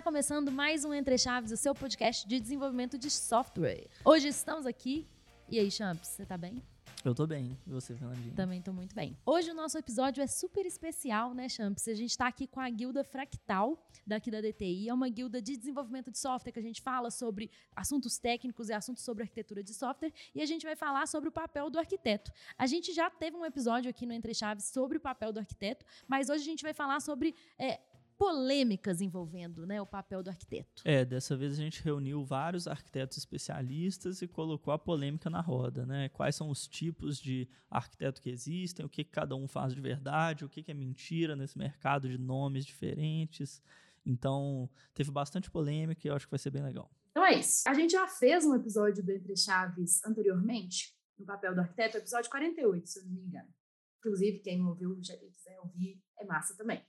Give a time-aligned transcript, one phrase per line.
[0.00, 3.86] Está começando mais um Entre Chaves, o seu podcast de desenvolvimento de software.
[4.02, 5.06] Hoje estamos aqui.
[5.46, 6.62] E aí, Champs, você tá bem?
[7.04, 7.54] Eu tô bem.
[7.66, 8.34] E você, Fernandinho?
[8.34, 9.14] Também tô muito bem.
[9.26, 11.86] Hoje o nosso episódio é super especial, né, Champs?
[11.86, 14.88] A gente tá aqui com a guilda Fractal, daqui da DTI.
[14.88, 18.72] É uma guilda de desenvolvimento de software que a gente fala sobre assuntos técnicos e
[18.72, 20.14] assuntos sobre arquitetura de software.
[20.34, 22.32] E a gente vai falar sobre o papel do arquiteto.
[22.56, 25.84] A gente já teve um episódio aqui no Entre Chaves sobre o papel do arquiteto,
[26.08, 27.80] mas hoje a gente vai falar sobre é,
[28.20, 30.82] polêmicas envolvendo né, o papel do arquiteto.
[30.84, 35.86] É, dessa vez a gente reuniu vários arquitetos especialistas e colocou a polêmica na roda,
[35.86, 36.10] né?
[36.10, 40.44] Quais são os tipos de arquiteto que existem, o que cada um faz de verdade,
[40.44, 43.62] o que é mentira nesse mercado de nomes diferentes.
[44.04, 46.90] Então, teve bastante polêmica e eu acho que vai ser bem legal.
[47.12, 47.66] Então é isso.
[47.66, 52.30] A gente já fez um episódio do Entre Chaves anteriormente, no papel do arquiteto, episódio
[52.30, 53.48] 48, se eu não me engano.
[54.00, 56.84] Inclusive, quem não ouviu, já quiser ouvir, é massa também.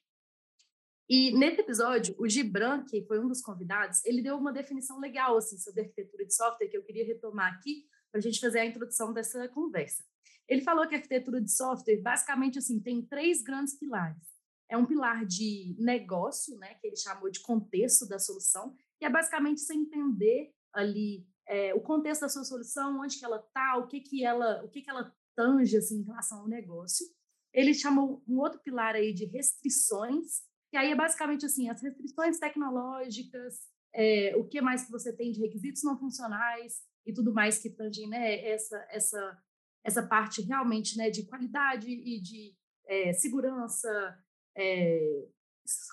[1.13, 5.35] E nesse episódio, o Gibran, que foi um dos convidados, ele deu uma definição legal
[5.35, 8.65] assim sobre arquitetura de software que eu queria retomar aqui para a gente fazer a
[8.65, 10.05] introdução dessa conversa.
[10.47, 14.23] Ele falou que a arquitetura de software basicamente assim tem três grandes pilares.
[14.69, 19.09] É um pilar de negócio, né, que ele chamou de contexto da solução, que é
[19.09, 23.85] basicamente você entender ali é, o contexto da sua solução, onde que ela está, o
[23.85, 27.05] que que ela, o que que ela tange assim em relação ao negócio.
[27.53, 32.39] Ele chamou um outro pilar aí de restrições, e aí é basicamente assim, as restrições
[32.39, 33.59] tecnológicas,
[33.93, 37.69] é, o que mais que você tem de requisitos não funcionais e tudo mais que
[37.69, 39.43] tangem né, essa, essa,
[39.83, 42.55] essa parte realmente né, de qualidade e de
[42.87, 44.17] é, segurança,
[44.55, 45.27] é,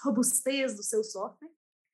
[0.05, 1.51] robustez do seu software.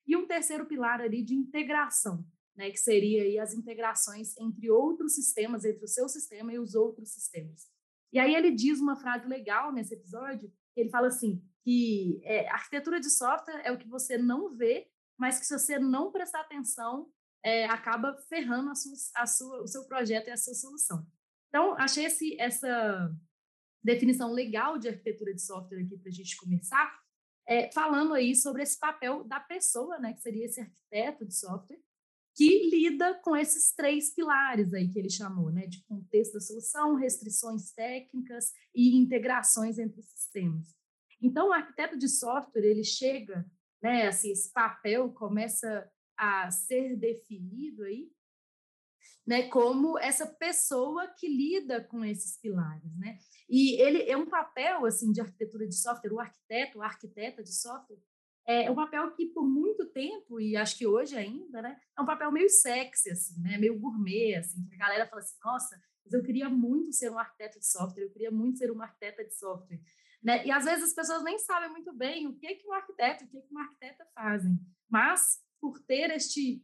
[0.06, 5.14] E um terceiro pilar ali de integração, né, que seria aí as integrações entre outros
[5.14, 7.66] sistemas, entre o seu sistema e os outros sistemas.
[8.12, 13.00] E aí ele diz uma frase legal nesse episódio, ele fala assim, que é, arquitetura
[13.00, 14.88] de software é o que você não vê,
[15.18, 17.10] mas que se você não prestar atenção,
[17.42, 21.06] é, acaba ferrando a sua, a sua, o seu projeto e a sua solução.
[21.48, 23.14] Então, achei esse, essa
[23.82, 26.98] definição legal de arquitetura de software aqui para a gente começar,
[27.46, 31.78] é, falando aí sobre esse papel da pessoa, né, que seria esse arquiteto de software,
[32.34, 36.96] que lida com esses três pilares aí que ele chamou, né, de contexto da solução,
[36.96, 40.74] restrições técnicas e integrações entre sistemas.
[41.22, 43.46] Então, o arquiteto de software, ele chega,
[43.82, 48.10] né, assim, esse papel começa a ser definido aí,
[49.26, 53.16] né, como essa pessoa que lida com esses pilares, né?
[53.48, 57.54] E ele é um papel assim de arquitetura de software, o arquiteto, a arquiteta de
[57.54, 57.98] software,
[58.46, 62.06] é um papel que por muito tempo e acho que hoje ainda, né, é um
[62.06, 66.12] papel meio sexy assim, né, meio gourmet assim, que a galera fala assim, nossa, mas
[66.12, 69.34] eu queria muito ser um arquiteto de software, eu queria muito ser uma arquiteta de
[69.34, 69.80] software.
[70.22, 70.46] Né?
[70.46, 73.28] E às vezes as pessoas nem sabem muito bem o que que um arquiteto, o
[73.28, 74.58] que que uma arquiteta fazem.
[74.88, 76.62] Mas por ter este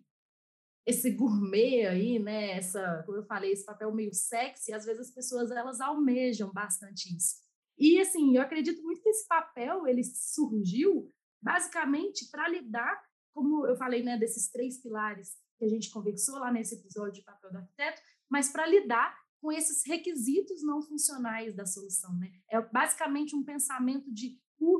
[0.86, 5.14] esse gourmet aí, né, essa, como eu falei, esse papel meio sexy, às vezes as
[5.14, 7.36] pessoas elas almejam bastante isso.
[7.78, 11.08] E assim, eu acredito muito que esse papel ele surgiu
[11.42, 13.02] basicamente para lidar,
[13.32, 17.22] como eu falei, né, desses três pilares que a gente conversou lá nesse episódio de
[17.22, 22.14] papel do arquiteto, mas para lidar com esses requisitos não funcionais da solução.
[22.18, 22.30] Né?
[22.50, 24.38] É basicamente um pensamento de,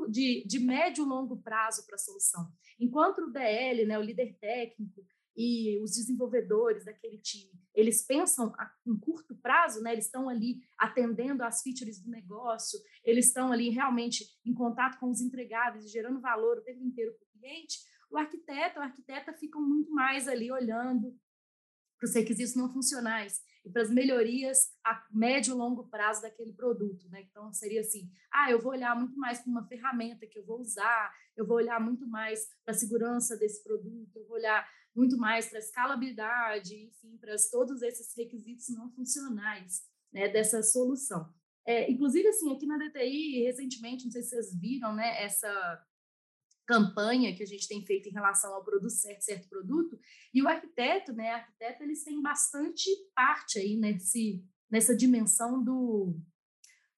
[0.09, 2.51] de, de médio e longo prazo para a solução.
[2.79, 5.05] Enquanto o DL, né, o líder técnico,
[5.35, 8.53] e os desenvolvedores daquele time, eles pensam
[8.85, 9.93] em curto prazo, né?
[9.93, 15.09] Eles estão ali atendendo às features do negócio, eles estão ali realmente em contato com
[15.09, 17.79] os entregáveis, gerando valor o tempo inteiro para o cliente.
[18.09, 21.17] O arquiteto, a arquiteta ficam muito mais ali olhando
[21.97, 26.51] para os requisitos não funcionais e para as melhorias a médio e longo prazo daquele
[26.51, 27.21] produto, né?
[27.21, 30.59] Então seria assim, ah, eu vou olhar muito mais para uma ferramenta que eu vou
[30.59, 35.17] usar, eu vou olhar muito mais para a segurança desse produto, eu vou olhar muito
[35.17, 41.33] mais para escalabilidade, enfim, para todos esses requisitos não funcionais, né, dessa solução.
[41.65, 45.85] É, inclusive, assim, aqui na DTI, recentemente, não sei se vocês viram, né, essa
[46.65, 49.99] campanha que a gente tem feito em relação ao produto certo, certo produto,
[50.33, 56.17] e o arquiteto, né, arquiteto, eles têm bastante parte aí nesse, nessa dimensão do,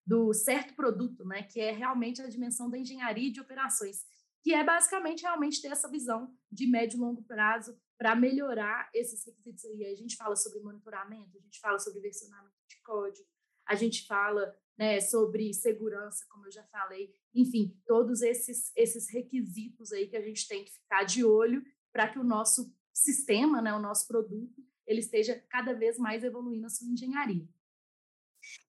[0.06, 4.06] do certo produto, né, que é realmente a dimensão da engenharia de operações,
[4.44, 9.25] que é basicamente realmente ter essa visão de médio e longo prazo para melhorar esses
[9.25, 9.86] requisitos aí.
[9.86, 13.25] A gente fala sobre monitoramento, a gente fala sobre versionamento de código,
[13.66, 19.94] a gente fala né, sobre segurança, como eu já falei, enfim, todos esses, esses requisitos
[19.94, 21.63] aí que a gente tem que ficar de olho
[21.94, 26.66] para que o nosso sistema, né, o nosso produto, ele esteja cada vez mais evoluindo
[26.66, 27.48] a sua engenharia.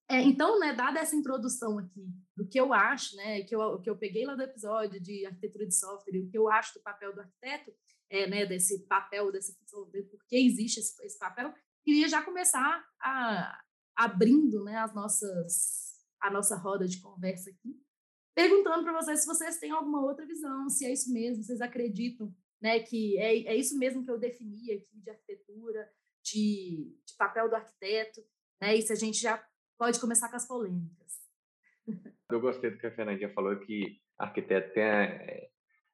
[0.09, 2.07] É, então, né, dada essa introdução aqui
[2.37, 5.67] do que eu acho, né, que eu, que eu peguei lá do episódio de arquitetura
[5.67, 7.73] de software, o que eu acho do papel do arquiteto,
[8.11, 12.23] é, né, desse papel, dessa função, de por que existe esse, esse papel, queria já
[12.23, 13.63] começar a,
[13.97, 17.81] abrindo né, as nossas, a nossa roda de conversa aqui,
[18.35, 22.35] perguntando para vocês se vocês têm alguma outra visão, se é isso mesmo, vocês acreditam
[22.61, 25.89] né, que é, é isso mesmo que eu defini aqui de arquitetura,
[26.23, 28.23] de, de papel do arquiteto,
[28.61, 29.43] né, e se a gente já
[29.79, 31.21] pode começar com as polêmicas.
[32.31, 35.49] Eu gostei do que a Fernandinha falou, que arquiteto tem a, é,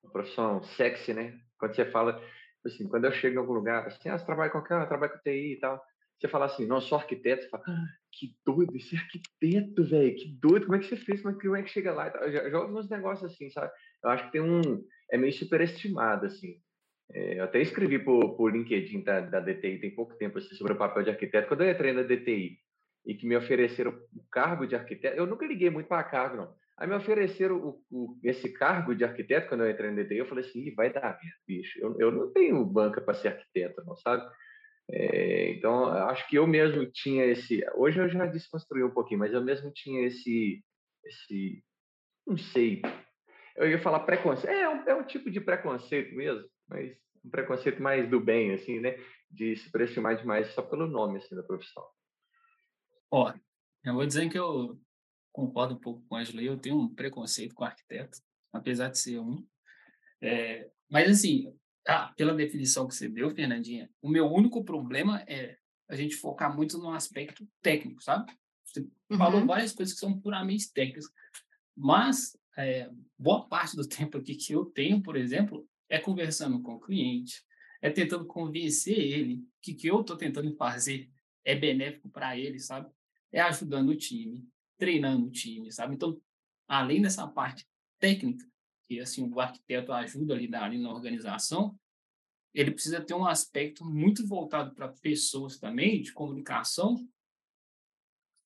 [0.05, 1.38] a profissão sexy, né?
[1.59, 4.50] Quando você fala, tipo assim, quando eu chego em algum lugar, assim, ah, você trabalha
[4.50, 5.82] com cara, trabalha com TI e tal,
[6.19, 10.29] você fala assim, não, sou arquiteto, você fala, ah, que doido, esse arquiteto, velho, que
[10.41, 12.09] doido, como é que você fez, como é que, é chega lá?
[12.09, 13.73] Eu já, já ouvi uns negócios assim, sabe?
[14.05, 16.61] Eu acho que tem um, é meio superestimado, assim.
[17.12, 20.75] É, eu até escrevi por, por LinkedIn da, da DTI tem pouco tempo assim, sobre
[20.75, 21.49] o papel de arquiteto.
[21.49, 22.59] Quando eu entrei na DTI
[23.06, 26.55] e que me ofereceram o cargo de arquiteto, eu nunca liguei muito para cargo, não.
[26.79, 30.26] Aí me ofereceram o, o, esse cargo de arquiteto quando eu entrei na DTI, eu
[30.26, 31.79] falei assim, vai dar bicho.
[31.79, 34.26] Eu, eu não tenho banca para ser arquiteto, não, sabe?
[34.91, 37.64] É, então, acho que eu mesmo tinha esse.
[37.75, 40.64] Hoje eu já desconstruí um pouquinho, mas eu mesmo tinha esse.
[41.05, 41.62] esse
[42.26, 42.81] não sei.
[43.56, 44.50] Eu ia falar preconceito.
[44.50, 48.52] É, é um, é um tipo de preconceito mesmo, mas um preconceito mais do bem,
[48.55, 48.99] assim, né?
[49.31, 51.85] De se prestimar demais só pelo nome, assim, da profissão.
[53.11, 53.33] Ó,
[53.85, 54.81] eu vou dizer que eu
[55.33, 58.19] concordo um pouco com a Angela, eu tenho um preconceito com arquiteto,
[58.53, 59.45] apesar de ser um.
[60.21, 61.53] É, mas, assim,
[61.87, 65.57] ah, pela definição que você deu, Fernandinha, o meu único problema é
[65.89, 68.33] a gente focar muito no aspecto técnico, sabe?
[68.65, 68.81] Você
[69.11, 69.19] uhum.
[69.19, 71.07] falou várias coisas que são puramente técnicas,
[71.77, 76.75] mas é, boa parte do tempo aqui que eu tenho, por exemplo, é conversando com
[76.75, 77.43] o cliente,
[77.83, 81.11] é tentando convencer ele que o que eu estou tentando fazer
[81.45, 82.89] é benéfico para ele, sabe?
[83.32, 85.94] É ajudando o time, treinando o time, sabe?
[85.94, 86.21] Então,
[86.67, 87.67] além dessa parte
[87.99, 88.44] técnica,
[88.88, 91.79] que assim o arquiteto ajuda a lidar ali na organização,
[92.53, 96.97] ele precisa ter um aspecto muito voltado para pessoas também, de comunicação,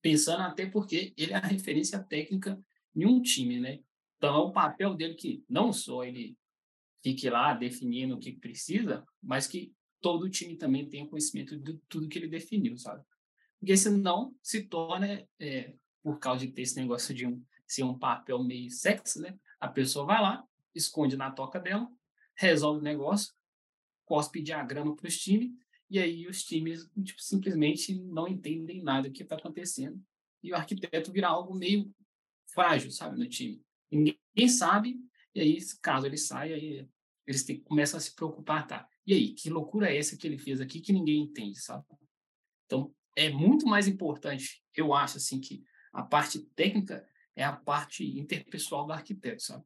[0.02, 2.62] pensando até porque ele é a referência técnica
[2.94, 3.80] em um time, né?
[4.18, 6.36] Então, é o papel dele que não só ele
[7.02, 11.78] fique lá definindo o que precisa, mas que todo o time também tenha conhecimento de
[11.88, 13.02] tudo que ele definiu, sabe?
[13.64, 15.72] Porque senão se torna, é,
[16.02, 19.38] por causa de ter esse negócio de um, ser um papel meio sexy, né?
[19.58, 21.90] A pessoa vai lá, esconde na toca dela,
[22.36, 23.32] resolve o negócio,
[24.04, 25.50] cospe diagrama para os times,
[25.88, 29.98] e aí os times tipo, simplesmente não entendem nada do que está acontecendo.
[30.42, 31.90] E o arquiteto vira algo meio
[32.52, 33.64] frágil, sabe, no time.
[33.90, 35.00] Ninguém sabe,
[35.34, 36.86] e aí, caso ele saia, aí
[37.26, 38.86] eles começam a se preocupar, tá?
[39.06, 41.82] E aí, que loucura é essa que ele fez aqui que ninguém entende, sabe?
[42.66, 45.62] Então, é muito mais importante, eu acho, assim, que
[45.92, 47.06] a parte técnica
[47.36, 49.64] é a parte interpessoal do arquiteto, sabe?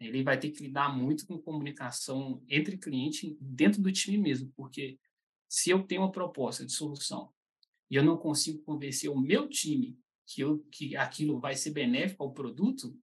[0.00, 4.98] Ele vai ter que lidar muito com comunicação entre cliente dentro do time mesmo, porque
[5.48, 7.32] se eu tenho uma proposta de solução
[7.90, 12.22] e eu não consigo convencer o meu time que, eu, que aquilo vai ser benéfico
[12.22, 12.96] ao produto,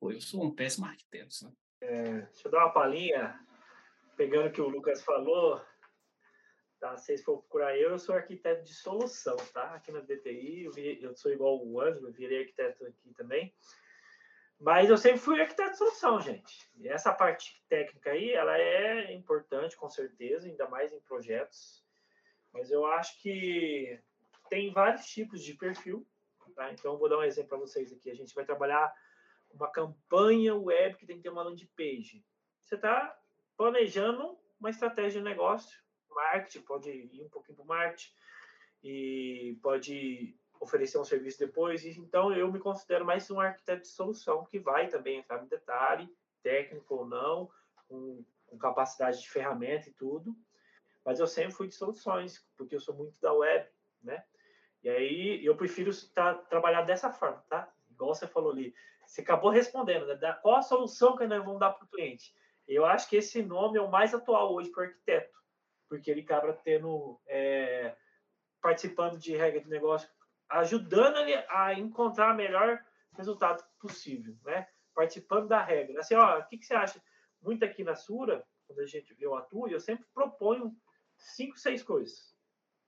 [0.00, 1.54] pô, eu sou um péssimo arquiteto, sabe?
[1.82, 3.38] É, deixa eu dar uma palhinha,
[4.16, 5.62] pegando o que o Lucas falou,
[6.80, 6.96] tá?
[6.96, 9.74] Se vocês for procurar eu, eu sou arquiteto de solução, tá?
[9.74, 13.54] Aqui na DTI, eu, vi, eu sou igual o Ângelo, virei arquiteto aqui também.
[14.58, 16.70] Mas eu sempre fui arquiteto de solução, gente.
[16.76, 21.84] E essa parte técnica aí, ela é importante, com certeza, ainda mais em projetos.
[22.52, 23.98] Mas eu acho que
[24.48, 26.06] tem vários tipos de perfil,
[26.54, 26.72] tá?
[26.72, 28.10] Então, vou dar um exemplo para vocês aqui.
[28.10, 28.92] A gente vai trabalhar
[29.52, 32.24] uma campanha web que tem que ter uma landing page.
[32.62, 33.16] Você está
[33.56, 35.80] planejando uma estratégia de negócio,
[36.14, 38.12] marketing, pode ir um pouquinho para o marketing
[38.82, 41.84] e pode oferecer um serviço depois.
[41.84, 46.08] Então, eu me considero mais um arquiteto de solução, que vai também entrar no detalhe,
[46.42, 47.50] técnico ou não,
[47.88, 50.36] com, com capacidade de ferramenta e tudo.
[51.04, 53.66] Mas eu sempre fui de soluções, porque eu sou muito da web,
[54.02, 54.22] né?
[54.82, 57.72] E aí, eu prefiro estar, trabalhar dessa forma, tá?
[57.90, 58.74] Igual você falou ali,
[59.06, 60.32] você acabou respondendo, né?
[60.42, 62.34] Qual a solução que nós vamos dar para o cliente?
[62.68, 65.39] Eu acho que esse nome é o mais atual hoje para o arquiteto,
[65.90, 67.96] porque ele acaba tendo, é,
[68.62, 70.08] participando de regra de negócio,
[70.48, 72.80] ajudando ele a encontrar o melhor
[73.16, 74.68] resultado possível, né?
[74.94, 76.00] Participando da regra.
[76.00, 77.02] Assim, ó, o que, que você acha?
[77.42, 80.72] Muito aqui na Sura, quando a gente eu atuo, eu sempre proponho
[81.16, 82.32] cinco, seis coisas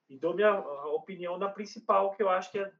[0.09, 2.73] e dou minha opinião na principal que eu acho que é,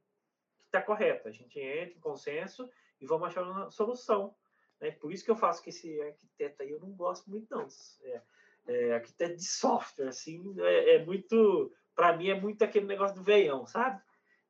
[0.65, 1.27] está correta.
[1.27, 2.69] A gente entra em consenso
[3.01, 4.33] e vamos achar uma solução.
[4.79, 4.91] Né?
[4.91, 7.67] Por isso que eu faço que esse arquiteto aí eu não gosto muito, não.
[8.03, 8.21] É,
[8.67, 11.71] é, arquiteto de software, assim, é, é muito.
[11.95, 14.01] Para mim, é muito aquele negócio do veião, sabe?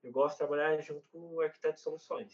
[0.03, 2.34] Eu gosto de trabalhar junto com o arquiteto de soluções.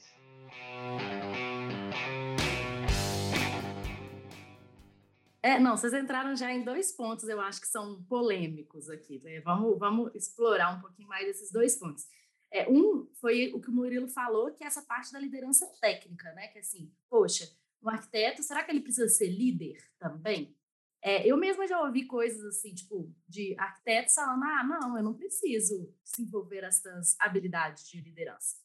[5.41, 9.19] É, não, vocês entraram já em dois pontos, eu acho que são polêmicos aqui.
[9.23, 9.39] Né?
[9.41, 12.05] Vamos, vamos explorar um pouquinho mais esses dois pontos.
[12.51, 16.31] É, um foi o que o Murilo falou, que é essa parte da liderança técnica,
[16.33, 16.47] né?
[16.47, 17.47] Que assim, poxa,
[17.81, 20.57] um arquiteto, será que ele precisa ser líder também?
[21.01, 25.13] É, eu mesma já ouvi coisas assim, tipo, de arquitetos falando: ah, não, eu não
[25.13, 28.57] preciso desenvolver essas habilidades de liderança.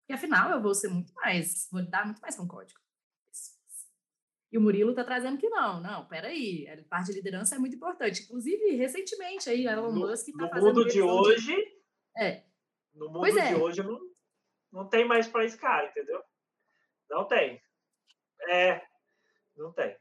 [0.00, 2.80] Porque afinal eu vou ser muito mais, vou lidar muito mais com código.
[4.52, 7.76] E o Murilo está trazendo que não, não, peraí, a parte de liderança é muito
[7.76, 8.22] importante.
[8.22, 10.68] Inclusive, recentemente, aí, Elon no, Musk está fazendo.
[10.68, 11.54] No mundo de hoje.
[11.54, 11.82] De...
[12.16, 12.44] É.
[12.94, 13.48] No mundo pois é.
[13.48, 13.98] de hoje não,
[14.72, 16.22] não tem mais para esse cara, entendeu?
[17.10, 17.60] Não tem.
[18.48, 18.80] É,
[19.56, 19.96] não tem.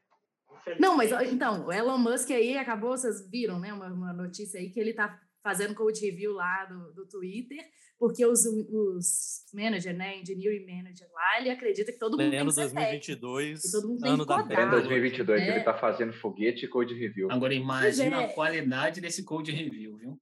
[0.79, 3.71] Não, mas então, o Elon Musk aí acabou, vocês viram, né?
[3.73, 7.63] Uma, uma notícia aí que ele está fazendo code review lá do, do Twitter,
[7.99, 12.67] porque os, os manager, né, engineering manager lá, ele acredita que todo mundo Pleno tem
[12.67, 15.49] que 2022, ser todo mundo ano tem da Pleno 2022, é.
[15.49, 17.31] ele está fazendo foguete e code review.
[17.31, 18.25] Agora imagina é.
[18.25, 20.19] a qualidade desse code review, viu?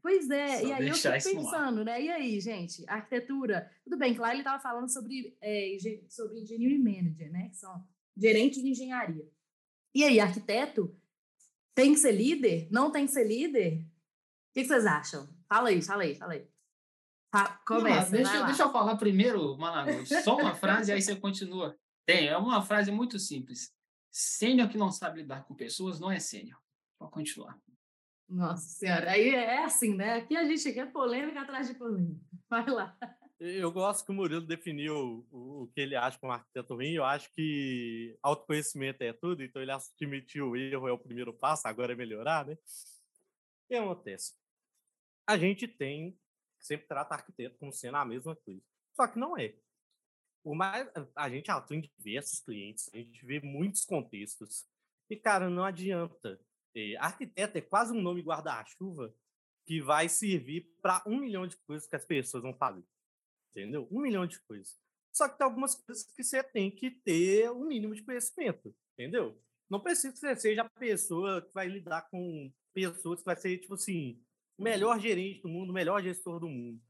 [0.00, 2.02] Pois é, Só e aí eu fico pensando, né?
[2.02, 5.76] E aí, gente, arquitetura, tudo bem que lá ele estava falando sobre, é,
[6.08, 7.50] sobre engineering manager, né?
[7.50, 7.84] Que são
[8.16, 9.28] gerentes de engenharia.
[9.94, 10.94] E aí, arquiteto
[11.74, 12.68] tem que ser líder?
[12.70, 13.80] Não tem que ser líder?
[13.80, 15.28] O que, vocês acham?
[15.48, 16.46] Fala aí, fala aí, fala aí.
[17.66, 18.10] começa.
[18.10, 20.04] Não, deixa, deixa, eu falar primeiro, Malago.
[20.22, 21.76] Só uma frase, aí você continua.
[22.06, 23.72] Tem, é uma frase muito simples.
[24.10, 26.60] Sênior que não sabe lidar com pessoas não é sênior.
[26.98, 27.58] Pode continuar.
[28.28, 30.14] Nossa Senhora, aí é assim, né?
[30.14, 32.20] Aqui a gente quer polêmica atrás de polêmica.
[32.48, 32.96] Vai lá.
[33.44, 36.92] Eu gosto que o Murilo definiu o, o que ele acha como arquiteto ruim.
[36.92, 41.66] Eu acho que autoconhecimento é tudo, então ele admitiu o erro é o primeiro passo,
[41.66, 42.52] agora é melhorar, né?
[42.52, 42.58] O
[43.68, 44.34] que acontece?
[45.26, 46.16] A gente tem,
[46.60, 48.62] sempre trata arquiteto como sendo a mesma coisa.
[48.94, 49.56] Só que não é.
[50.44, 54.68] O mais, a gente atua em diversos clientes, a gente vê muitos contextos.
[55.10, 56.40] E, cara, não adianta.
[56.76, 59.12] É, arquiteto é quase um nome guarda-chuva
[59.66, 62.84] que vai servir para um milhão de coisas que as pessoas vão fazer
[63.54, 63.86] entendeu?
[63.90, 64.76] Um milhão de coisas.
[65.12, 69.38] Só que tem algumas coisas que você tem que ter um mínimo de conhecimento, entendeu?
[69.68, 73.58] Não precisa que você seja a pessoa que vai lidar com pessoas que vai ser,
[73.58, 74.18] tipo assim,
[74.58, 76.80] o melhor gerente do mundo, o melhor gestor do mundo.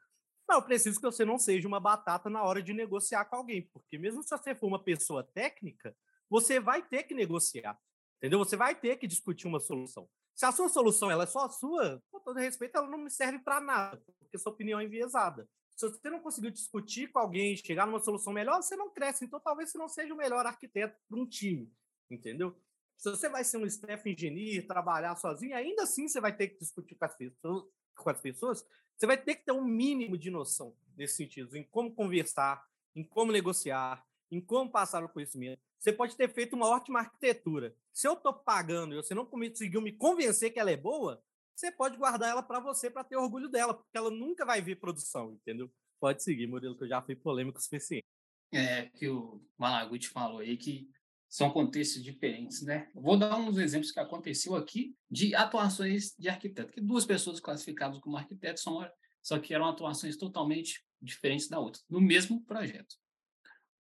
[0.49, 3.63] Não, eu preciso que você não seja uma batata na hora de negociar com alguém,
[3.73, 5.97] porque mesmo se você for uma pessoa técnica,
[6.29, 7.79] você vai ter que negociar,
[8.19, 8.39] entendeu?
[8.39, 10.09] Você vai ter que discutir uma solução.
[10.35, 13.11] Se a sua solução ela é só a sua, com todo respeito, ela não me
[13.11, 15.49] serve para nada, porque sua opinião é enviesada.
[15.89, 19.25] Se você não conseguiu discutir com alguém, chegar numa solução melhor, você não cresce.
[19.25, 21.73] Então, talvez você não seja o melhor arquiteto para um time,
[22.11, 22.57] entendeu?
[22.97, 26.59] Se você vai ser um staff engineer, trabalhar sozinho, ainda assim você vai ter que
[26.59, 27.65] discutir com as pessoas,
[27.97, 31.65] com as pessoas você vai ter que ter um mínimo de noção nesse sentido, em
[31.65, 35.61] como conversar, em como negociar, em como passar o conhecimento.
[35.79, 37.75] Você pode ter feito uma ótima arquitetura.
[37.93, 41.21] Se eu estou pagando e você não conseguiu me convencer que ela é boa,
[41.55, 44.79] você pode guardar ela para você para ter orgulho dela, porque ela nunca vai vir
[44.79, 45.71] produção, entendeu?
[46.01, 48.07] Pode seguir, Murilo, que eu já fui polêmico o suficiente.
[48.53, 50.91] É, que o Malaguti falou aí que
[51.29, 52.91] são contextos diferentes, né?
[52.95, 57.99] vou dar uns exemplos que aconteceu aqui de atuações de arquiteto, que duas pessoas classificadas
[58.01, 58.87] como arquitetos são,
[59.23, 62.97] só que eram atuações totalmente diferentes da outra, no mesmo projeto.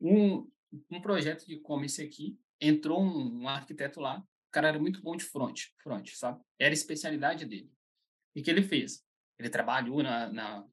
[0.00, 0.50] Um,
[0.90, 5.24] um projeto de e-commerce aqui, entrou um, um arquiteto lá, cara era muito bom de
[5.24, 6.40] front, front, sabe?
[6.58, 7.72] Era a especialidade dele.
[8.34, 9.04] E que ele fez?
[9.38, 10.68] Ele trabalhou na, na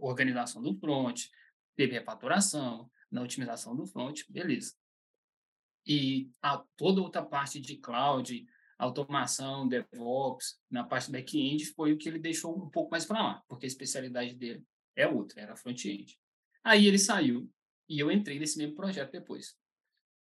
[0.00, 1.26] organização do front,
[1.76, 4.74] teve a faturação, na otimização do front, beleza.
[5.86, 8.44] E a, toda outra parte de cloud,
[8.78, 13.44] automação, DevOps, na parte back-end, foi o que ele deixou um pouco mais para lá,
[13.46, 14.64] porque a especialidade dele
[14.96, 16.18] é outra, era front-end.
[16.64, 17.48] Aí ele saiu
[17.88, 19.56] e eu entrei nesse mesmo projeto depois.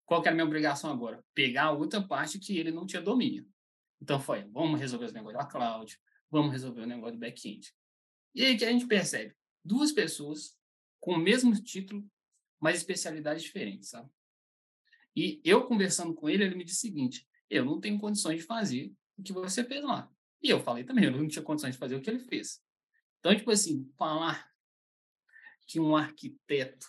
[0.10, 1.24] Qual que era a minha obrigação agora?
[1.36, 3.48] Pegar a outra parte que ele não tinha domínio.
[4.02, 6.02] Então foi, vamos resolver os negócios da cloud,
[6.32, 7.72] vamos resolver o negócio do back-end.
[8.34, 10.58] E aí que a gente percebe duas pessoas
[11.00, 12.04] com o mesmo título,
[12.60, 14.10] mas especialidades diferentes, sabe?
[15.16, 18.48] E eu conversando com ele, ele me disse o seguinte: eu não tenho condições de
[18.48, 20.12] fazer o que você fez lá.
[20.42, 22.60] E eu falei também, eu não tinha condições de fazer o que ele fez.
[23.20, 24.52] Então, tipo assim, falar
[25.68, 26.88] que um arquiteto,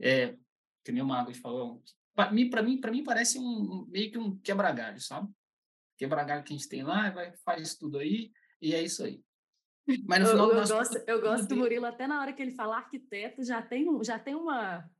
[0.00, 0.36] é,
[0.82, 1.80] que nem o Marcos falou,
[2.18, 5.28] para mim, para mim, para mim parece um meio que um quebra-galho, sabe?
[5.96, 9.22] Quebra-galho que a gente tem lá, vai faz tudo aí e é isso aí.
[10.04, 12.56] Mas no final eu, eu gosto, eu gosto do Murilo até na hora que ele
[12.56, 14.90] fala arquiteto já tem já tem uma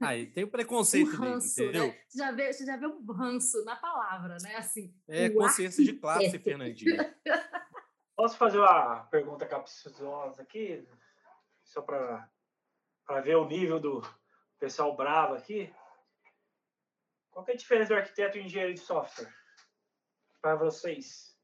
[0.00, 1.88] Aí tem o preconceito um ranço, dele, entendeu?
[1.88, 2.00] Né?
[2.06, 4.54] Você, já vê, você já vê um ranço na palavra, né?
[4.54, 6.96] Assim, é consciência de classe, Fernandinho.
[8.14, 10.86] Posso fazer uma pergunta capciosa aqui?
[11.64, 12.30] Só para
[13.24, 14.00] ver o nível do
[14.60, 15.72] pessoal bravo aqui?
[17.38, 19.32] Qual é a diferença do arquiteto e engenheiro de software?
[20.42, 21.36] para vocês.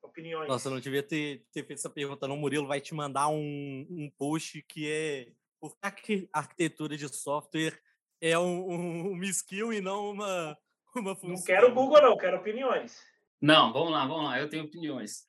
[0.00, 0.46] Opiniões.
[0.48, 2.36] Nossa, eu não devia ter, ter feito essa pergunta, não.
[2.36, 7.08] O Murilo vai te mandar um, um post que é por que a arquitetura de
[7.08, 7.76] software
[8.20, 10.56] é um, um, uma skill e não uma,
[10.94, 11.36] uma função.
[11.36, 13.02] Não quero Google, não, quero opiniões.
[13.40, 15.26] Não, vamos lá, vamos lá, eu tenho opiniões.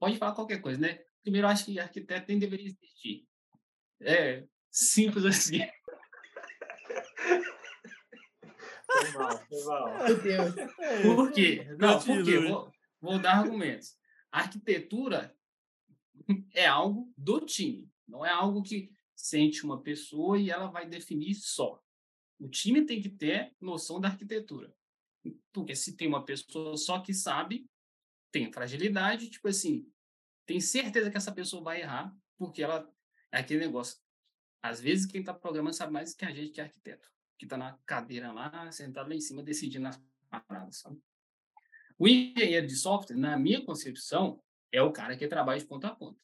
[0.00, 1.04] Pode falar qualquer coisa, né?
[1.22, 3.28] Primeiro, eu acho que arquiteto nem deveria existir.
[4.00, 5.58] É simples assim.
[8.94, 10.04] Foi mal, foi mal.
[10.04, 10.54] Meu Deus.
[11.02, 11.66] Por quê?
[11.78, 12.38] Não, por quê?
[12.38, 13.96] Vou, vou dar argumentos.
[14.30, 15.36] A arquitetura
[16.54, 21.34] é algo do time, não é algo que sente uma pessoa e ela vai definir
[21.34, 21.82] só.
[22.38, 24.74] O time tem que ter noção da arquitetura.
[25.52, 27.66] Porque se tem uma pessoa só que sabe,
[28.30, 29.88] tem fragilidade, tipo assim,
[30.44, 32.92] tem certeza que essa pessoa vai errar, porque ela
[33.32, 33.98] é aquele negócio.
[34.62, 37.56] Às vezes quem está programando sabe mais que a gente que é arquiteto, que está
[37.56, 40.00] na cadeira lá, sentado lá em cima, decidindo as
[40.30, 41.00] paradas, sabe?
[41.98, 45.94] O engenheiro de software, na minha concepção, é o cara que trabalha de ponta a
[45.94, 46.18] ponta.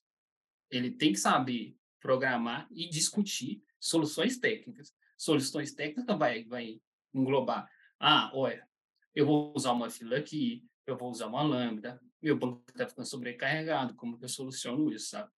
[0.70, 4.94] Ele tem que saber programar e discutir soluções técnicas.
[5.16, 6.80] Soluções técnicas vai, vai
[7.14, 8.66] englobar, ah, olha,
[9.14, 13.06] eu vou usar uma fila aqui, eu vou usar uma lambda, meu banco está ficando
[13.06, 15.30] sobrecarregado, como que eu soluciono isso, sabe?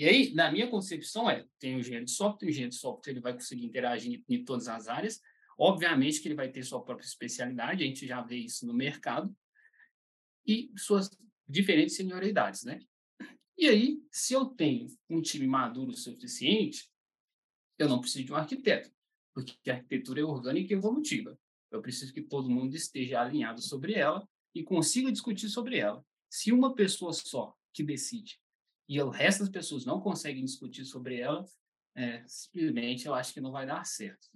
[0.00, 3.12] E aí, na minha concepção, é, tem o engenheiro de software, o engenheiro de software
[3.12, 5.20] ele vai conseguir interagir em, em todas as áreas,
[5.58, 9.30] obviamente que ele vai ter sua própria especialidade, a gente já vê isso no mercado,
[10.46, 11.10] e suas
[11.46, 12.80] diferentes senioridades, né?
[13.58, 16.90] E aí, se eu tenho um time maduro o suficiente,
[17.78, 18.90] eu não preciso de um arquiteto,
[19.34, 21.38] porque a arquitetura é orgânica e evolutiva.
[21.70, 26.02] Eu preciso que todo mundo esteja alinhado sobre ela e consiga discutir sobre ela.
[26.30, 28.40] Se uma pessoa só que decide
[28.90, 31.44] e o resto das pessoas não conseguem discutir sobre ela,
[31.94, 34.28] é, simplesmente eu acho que não vai dar certo.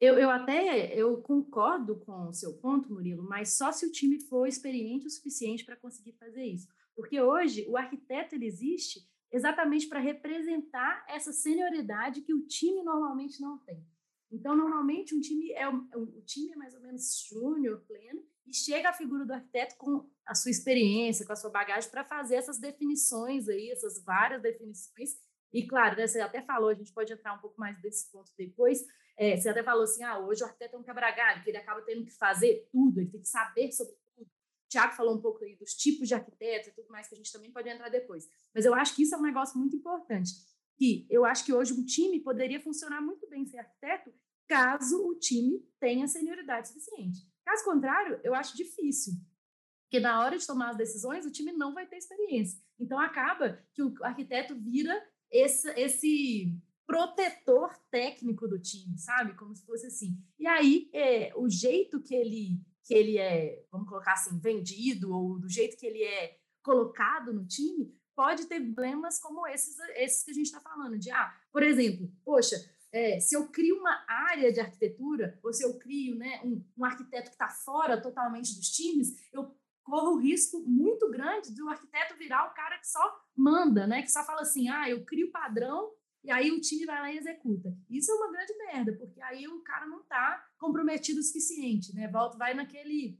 [0.00, 4.18] Eu, eu até eu concordo com o seu ponto, Murilo, mas só se o time
[4.22, 6.66] for experiente o suficiente para conseguir fazer isso.
[6.96, 13.38] Porque hoje o arquiteto ele existe exatamente para representar essa senioridade que o time normalmente
[13.38, 13.86] não tem.
[14.32, 18.90] Então, normalmente, um time é o time é mais ou menos júnior, pleno, e chega
[18.90, 22.58] a figura do arquiteto com a sua experiência, com a sua bagagem, para fazer essas
[22.58, 25.16] definições aí, essas várias definições.
[25.52, 28.30] E, claro, né, você até falou, a gente pode entrar um pouco mais desse ponto
[28.36, 28.84] depois.
[29.16, 31.82] É, você até falou assim: ah, hoje o arquiteto é um quebra-galho, que ele acaba
[31.82, 33.94] tendo que fazer tudo, ele tem que saber sobre
[34.70, 37.32] Tiago falou um pouco aí dos tipos de arquitetos e tudo mais, que a gente
[37.32, 38.28] também pode entrar depois.
[38.54, 40.30] Mas eu acho que isso é um negócio muito importante.
[40.78, 44.14] Que eu acho que hoje um time poderia funcionar muito bem sem arquiteto,
[44.48, 47.18] caso o time tenha senioridade suficiente.
[47.50, 49.14] Caso contrário, eu acho difícil.
[49.82, 52.62] Porque na hora de tomar as decisões, o time não vai ter experiência.
[52.78, 54.96] Então acaba que o arquiteto vira
[55.28, 59.34] esse, esse protetor técnico do time, sabe?
[59.34, 60.16] Como se fosse assim.
[60.38, 65.38] E aí, é, o jeito que ele que ele é, vamos colocar assim, vendido ou
[65.38, 70.30] do jeito que ele é colocado no time, pode ter problemas como esses, esses que
[70.30, 72.56] a gente está falando, de, ah, por exemplo, poxa,
[72.92, 76.84] é, se eu crio uma área de arquitetura, ou se eu crio né, um, um
[76.84, 82.16] arquiteto que está fora totalmente dos times, eu corro o risco muito grande do arquiteto
[82.16, 83.00] virar o cara que só
[83.36, 84.02] manda, né?
[84.02, 87.18] Que só fala assim, ah, eu crio padrão e aí o time vai lá e
[87.18, 87.74] executa.
[87.88, 92.08] Isso é uma grande merda, porque aí o cara não está comprometido o suficiente, né?
[92.08, 93.18] Volta, vai naquele,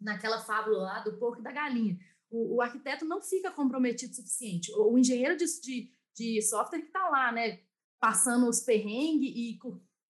[0.00, 1.98] naquela fábula lá do porco e da galinha.
[2.30, 4.70] O, o arquiteto não fica comprometido o suficiente.
[4.72, 7.60] O, o engenheiro de, de, de software que está lá, né?
[8.00, 9.58] Passando os perrengues e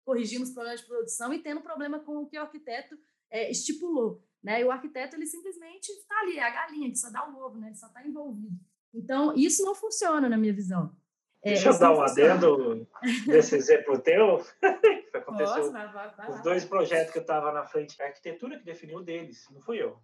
[0.05, 2.97] corrigindo os problemas de produção e tendo problema com o que o arquiteto
[3.31, 4.23] é, estipulou.
[4.43, 4.61] Né?
[4.61, 7.59] E o arquiteto, ele simplesmente está ali, é a galinha que só dá o ovo,
[7.59, 7.69] né?
[7.69, 8.59] ele só está envolvido.
[8.93, 10.95] Então, isso não funciona na minha visão.
[11.43, 12.87] É, Deixa eu dar um adendo
[13.27, 14.45] desse exemplo teu.
[15.13, 15.57] aconteceu.
[15.57, 19.03] Nossa, vai, vai, Os dois projetos que eu estava na frente, a arquitetura que definiu
[19.03, 19.99] deles, não fui eu.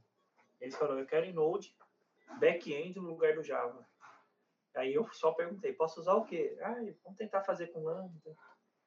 [0.61, 1.75] Eles falaram, eu quero em Node,
[2.41, 3.87] back-end no lugar do Java.
[4.79, 6.57] Aí eu só perguntei, posso usar o quê?
[6.63, 8.37] Ah, vamos tentar fazer com Lambda.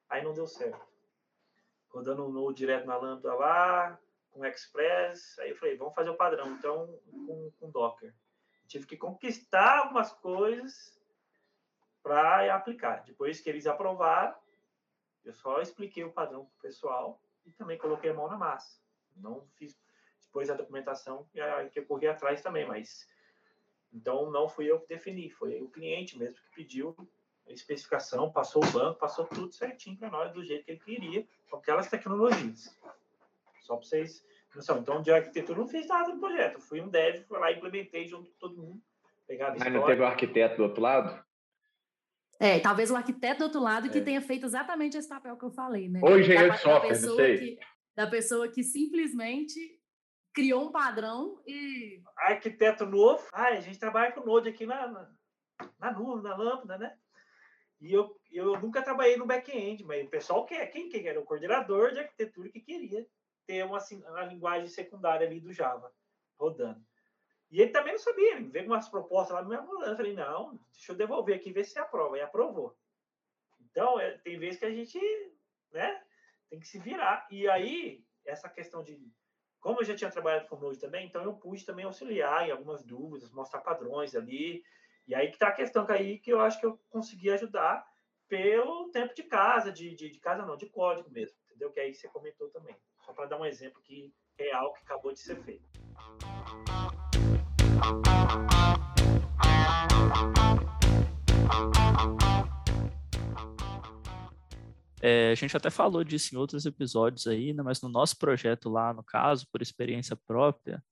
[0.08, 0.80] Aí não deu certo.
[1.90, 4.00] Rodando o Node direto na Lambda lá,
[4.30, 5.38] com Express.
[5.38, 8.14] Aí eu falei, vamos fazer o padrão, então, com, com Docker.
[8.66, 10.98] tive que conquistar algumas coisas
[12.02, 13.04] para aplicar.
[13.04, 14.34] Depois que eles aprovaram,
[15.22, 18.80] eu só expliquei o padrão para o pessoal e também coloquei a mão na massa.
[19.14, 19.78] Não fiz
[20.22, 21.28] depois a documentação
[21.70, 23.06] que eu corri atrás também, mas
[23.92, 26.96] então não fui eu que defini, foi o cliente mesmo que pediu
[27.46, 31.26] a especificação, passou o banco, passou tudo certinho para nós do jeito que ele queria,
[31.50, 32.78] com aquelas tecnologias.
[33.60, 34.24] Só para vocês
[34.54, 36.60] então, de arquitetura não fiz nada no projeto.
[36.60, 38.82] Fui um dev, fui lá e implementei junto com todo mundo.
[39.58, 41.24] Mas não teve o arquiteto do outro lado?
[42.38, 44.02] É, talvez o arquiteto do outro lado que é.
[44.02, 46.00] tenha feito exatamente esse papel que eu falei, né?
[46.02, 47.38] Ou engenheiro de software, não sei.
[47.38, 47.58] Que,
[47.94, 49.58] da pessoa que simplesmente
[50.32, 52.02] criou um padrão e.
[52.16, 53.26] Arquiteto novo.
[53.32, 55.10] Ah, a gente trabalha com Node aqui na, na,
[55.78, 56.98] na nuvem, na lâmpada, né?
[57.80, 60.66] E eu, eu nunca trabalhei no back-end, mas o pessoal quer.
[60.68, 61.04] Quem quer?
[61.04, 63.06] Era o coordenador de arquitetura que queria
[63.46, 65.92] ter uma, uma linguagem secundária ali do Java
[66.38, 66.84] rodando.
[67.50, 69.90] E ele também não sabia, ele veio com umas propostas lá rodando.
[69.90, 72.16] Eu falei, não, deixa eu devolver aqui ver se aprova.
[72.16, 72.74] E aprovou.
[73.60, 74.98] Então, é, tem vezes que a gente
[75.70, 76.02] né,
[76.48, 77.26] tem que se virar.
[77.30, 78.98] E aí, essa questão de.
[79.62, 82.82] Como eu já tinha trabalhado com Node também, então eu pude também auxiliar em algumas
[82.82, 84.60] dúvidas, mostrar padrões ali.
[85.06, 87.86] E aí que está a questão que aí que eu acho que eu consegui ajudar
[88.28, 91.70] pelo tempo de casa, de, de, de casa não, de código mesmo, entendeu?
[91.70, 92.76] Que aí você comentou também.
[93.06, 95.62] Só para dar um exemplo que real que acabou de ser feito.
[105.02, 108.68] É, a gente até falou disso em outros episódios aí, né, mas no nosso projeto
[108.68, 110.82] lá, no caso, por experiência própria,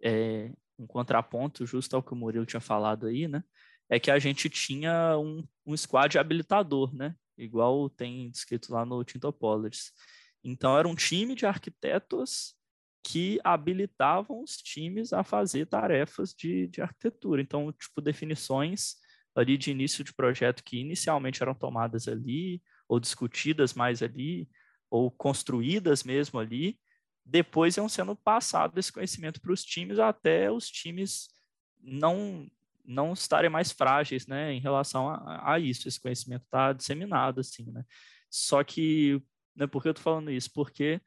[0.00, 3.42] é, um contraponto justo ao que o Murilo tinha falado aí, né,
[3.90, 9.02] é que a gente tinha um, um squad habilitador, né, igual tem descrito lá no
[9.02, 9.92] Tintopolis.
[10.44, 12.54] Então, era um time de arquitetos
[13.02, 17.40] que habilitavam os times a fazer tarefas de, de arquitetura.
[17.40, 18.96] Então, tipo, definições
[19.34, 24.48] ali de início de projeto que inicialmente eram tomadas ali, ou discutidas mais ali,
[24.90, 26.78] ou construídas mesmo ali,
[27.24, 31.28] depois iam sendo passado esse conhecimento para os times até os times
[31.80, 32.50] não
[32.84, 35.86] não estarem mais frágeis, né, em relação a, a isso.
[35.86, 37.84] Esse conhecimento está disseminado, assim, né.
[38.30, 39.22] Só que,
[39.54, 40.50] né, por que eu estou falando isso?
[40.54, 40.98] Porque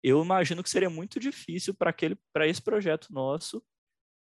[0.00, 3.60] eu imagino que seria muito difícil para aquele para esse projeto nosso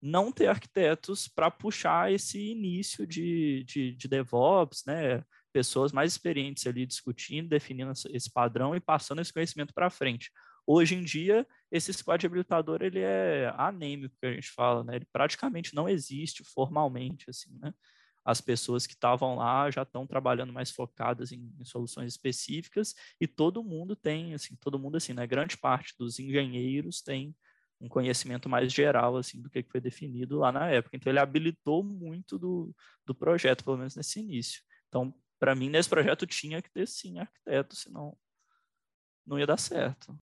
[0.01, 6.65] não ter arquitetos para puxar esse início de, de, de DevOps, né, pessoas mais experientes
[6.67, 10.31] ali discutindo, definindo esse padrão e passando esse conhecimento para frente.
[10.65, 14.97] Hoje em dia, esse squad habilitador ele é anêmico, que a gente fala, né?
[14.97, 17.73] Ele praticamente não existe formalmente, assim, né?
[18.23, 23.25] As pessoas que estavam lá já estão trabalhando mais focadas em, em, soluções específicas e
[23.25, 25.25] todo mundo tem, assim, todo mundo assim, né?
[25.25, 27.35] Grande parte dos engenheiros tem
[27.81, 30.95] um conhecimento mais geral, assim, do que foi definido lá na época.
[30.95, 34.61] Então, ele habilitou muito do, do projeto, pelo menos nesse início.
[34.87, 38.17] Então, para mim, nesse projeto tinha que ter sim arquiteto, senão
[39.25, 40.17] não ia dar certo.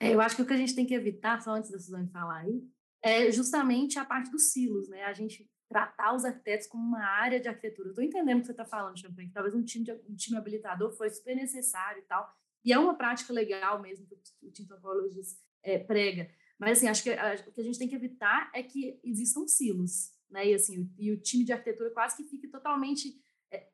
[0.00, 2.10] É, eu acho que o que a gente tem que evitar, só antes da Suzane
[2.10, 2.62] falar aí,
[3.02, 5.04] é justamente a parte dos silos, né?
[5.04, 7.88] A gente tratar os arquitetos como uma área de arquitetura.
[7.88, 10.36] Estou entendendo o que você está falando, Champagne, que talvez um time, de, um time
[10.36, 12.30] habilitador foi super necessário e tal,
[12.64, 16.28] e é uma prática legal mesmo que o Team Topologies é, prega.
[16.58, 19.46] Mas, assim, acho que a, o que a gente tem que evitar é que existam
[19.46, 20.48] silos, né?
[20.48, 23.14] E, assim, o, e o time de arquitetura quase que fique totalmente
[23.52, 23.68] é,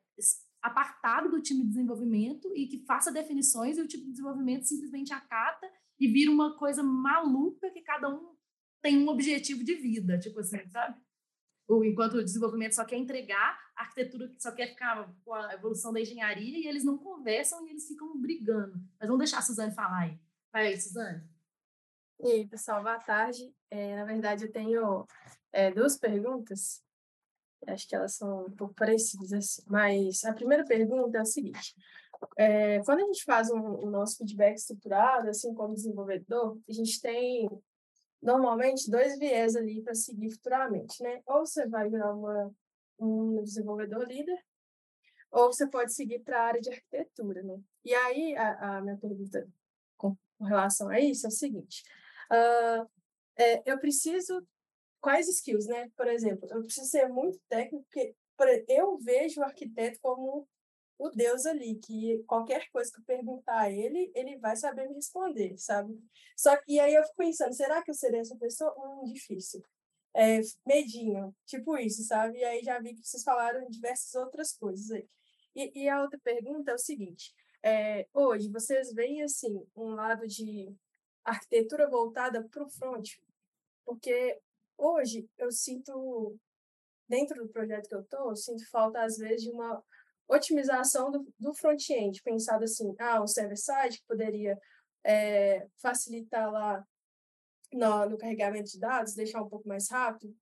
[0.63, 5.13] apartado do time de desenvolvimento e que faça definições e o time de desenvolvimento simplesmente
[5.13, 8.33] acata e vira uma coisa maluca que cada um
[8.81, 10.99] tem um objetivo de vida, tipo assim, sabe?
[11.67, 15.93] O, enquanto o desenvolvimento só quer entregar, a arquitetura só quer ficar com a evolução
[15.93, 18.73] da engenharia e eles não conversam e eles ficam brigando.
[18.99, 20.19] Mas vamos deixar a Suzane falar aí.
[20.51, 21.23] Vai aí, Suzane.
[22.21, 23.53] E aí, pessoal, boa tarde.
[23.69, 25.05] É, na verdade, eu tenho
[25.51, 26.82] é, duas perguntas.
[27.67, 29.61] Acho que elas são um pouco parecidas, assim.
[29.67, 31.75] Mas a primeira pergunta é a seguinte.
[32.37, 37.01] É, quando a gente faz um, o nosso feedback estruturado, assim como desenvolvedor, a gente
[37.01, 37.49] tem
[38.21, 41.21] normalmente dois viés ali para seguir futuramente, né?
[41.25, 42.51] Ou você vai virar uma,
[42.99, 44.41] um desenvolvedor líder,
[45.29, 47.59] ou você pode seguir para a área de arquitetura, né?
[47.83, 49.47] E aí, a, a minha pergunta
[49.97, 51.83] com, com, relação a isso é o seguinte:
[52.31, 52.89] uh,
[53.35, 54.45] é, eu preciso
[55.03, 55.91] quais skills, né?
[55.97, 58.15] Por exemplo, eu preciso ser muito técnico, porque
[58.69, 60.47] eu vejo o arquiteto como
[60.97, 64.95] o Deus ali, que qualquer coisa que eu perguntar a ele, ele vai saber me
[64.95, 66.01] responder, sabe?
[66.37, 68.73] Só que aí eu fico pensando, será que eu serei essa pessoa?
[68.77, 69.61] Hum, difícil.
[70.15, 72.37] É, medinho, tipo isso, sabe?
[72.39, 75.05] E aí já vi que vocês falaram diversas outras coisas aí.
[75.53, 80.25] E, e a outra pergunta é o seguinte, é, hoje vocês veem, assim, um lado
[80.27, 80.73] de
[81.25, 83.17] arquitetura voltada para o front,
[83.85, 84.39] porque
[84.77, 86.37] Hoje, eu sinto,
[87.07, 89.83] dentro do projeto que eu estou, eu sinto falta, às vezes, de uma
[90.27, 94.59] otimização do, do front-end, pensado assim, ah, o server-side que poderia
[95.03, 96.85] é, facilitar lá
[97.71, 100.35] no, no, carregamento de dados, deixar um pouco mais rápido.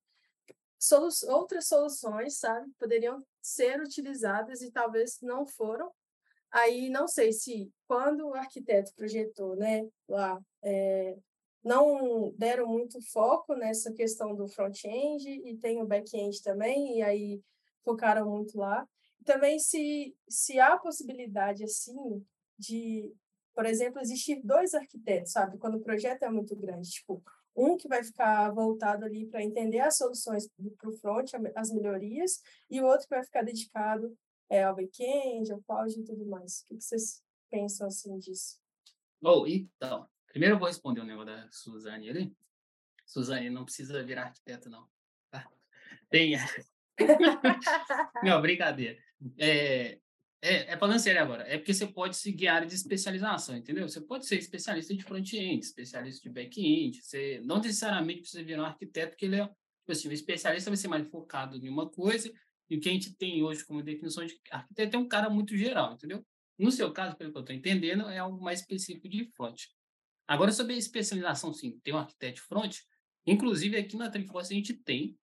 [0.78, 5.92] Solu outras soluções, sabe, poderiam ser utilizadas e talvez não foram.
[6.50, 11.16] Aí, não sei se quando o arquiteto projetou, né, lá, é,
[11.64, 17.42] não deram muito foco nessa questão do front-end e tem o back-end também, e aí
[17.84, 18.86] focaram muito lá.
[19.24, 22.24] Também se, se há possibilidade, assim,
[22.58, 23.12] de,
[23.54, 25.58] por exemplo, existir dois arquitetos, sabe?
[25.58, 27.22] Quando o projeto é muito grande, tipo,
[27.54, 30.48] um que vai ficar voltado ali para entender as soluções
[30.78, 34.16] para o front, as melhorias, e o outro que vai ficar dedicado
[34.50, 36.62] é, ao back-end, ao cloud e tudo mais.
[36.62, 38.60] O que vocês pensam assim disso?
[39.22, 42.36] Oh, então, primeiro eu vou responder o negócio da Suzane ali.
[43.06, 44.88] Suzane, não precisa virar arquiteto, não.
[45.30, 45.46] Tá?
[46.10, 46.34] Tem.
[48.24, 48.98] não, brincadeira.
[49.38, 49.98] É,
[50.40, 53.88] é, é falando sério agora, é porque você pode seguir área de especialização, entendeu?
[53.88, 58.66] Você pode ser especialista de front-end, especialista de back-end, você não necessariamente precisa virar um
[58.66, 62.32] arquiteto, porque ele é, tipo assim, o especialista vai ser mais focado em uma coisa,
[62.68, 65.56] e o que a gente tem hoje como definição de arquiteto é um cara muito
[65.56, 66.26] geral, entendeu?
[66.58, 69.62] No seu caso, pelo que eu estou entendendo, é algo mais específico de front.
[70.32, 72.78] Agora, sobre a especialização, sim, tem um arquiteto front,
[73.26, 75.14] inclusive aqui na Triforce a gente tem,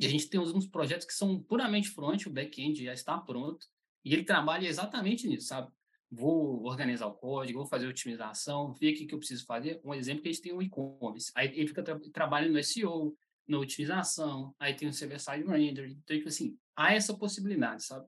[0.00, 3.66] e a gente tem uns projetos que são puramente front, o back-end já está pronto,
[4.02, 5.70] e ele trabalha exatamente nisso, sabe?
[6.10, 9.82] Vou organizar o código, vou fazer otimização, ver o que, que eu preciso fazer.
[9.84, 11.30] Um exemplo que a gente tem o e-commerce.
[11.34, 13.14] Aí ele fica tra trabalhando no SEO,
[13.46, 15.90] na otimização, aí tem o server-side render.
[15.90, 18.06] Então, tipo assim, há essa possibilidade, sabe?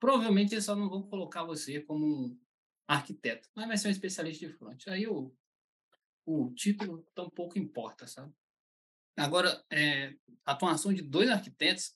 [0.00, 2.38] Provavelmente eles só não vão colocar você como um
[2.88, 4.88] arquiteto, mas vai ser um especialista de front.
[4.88, 5.32] Aí o,
[6.24, 8.32] o título tampouco importa, sabe?
[9.16, 11.94] Agora, é, atuação de dois arquitetos,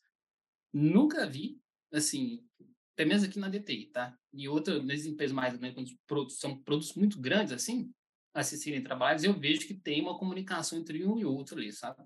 [0.73, 1.61] nunca vi,
[1.93, 2.45] assim,
[2.93, 4.19] até mesmo aqui na DTI, tá?
[4.33, 7.93] E outra, nas empresas mais, né, quando são produtos muito grandes, assim,
[8.35, 12.03] a serem trabalhados, eu vejo que tem uma comunicação entre um e outro ali, sabe?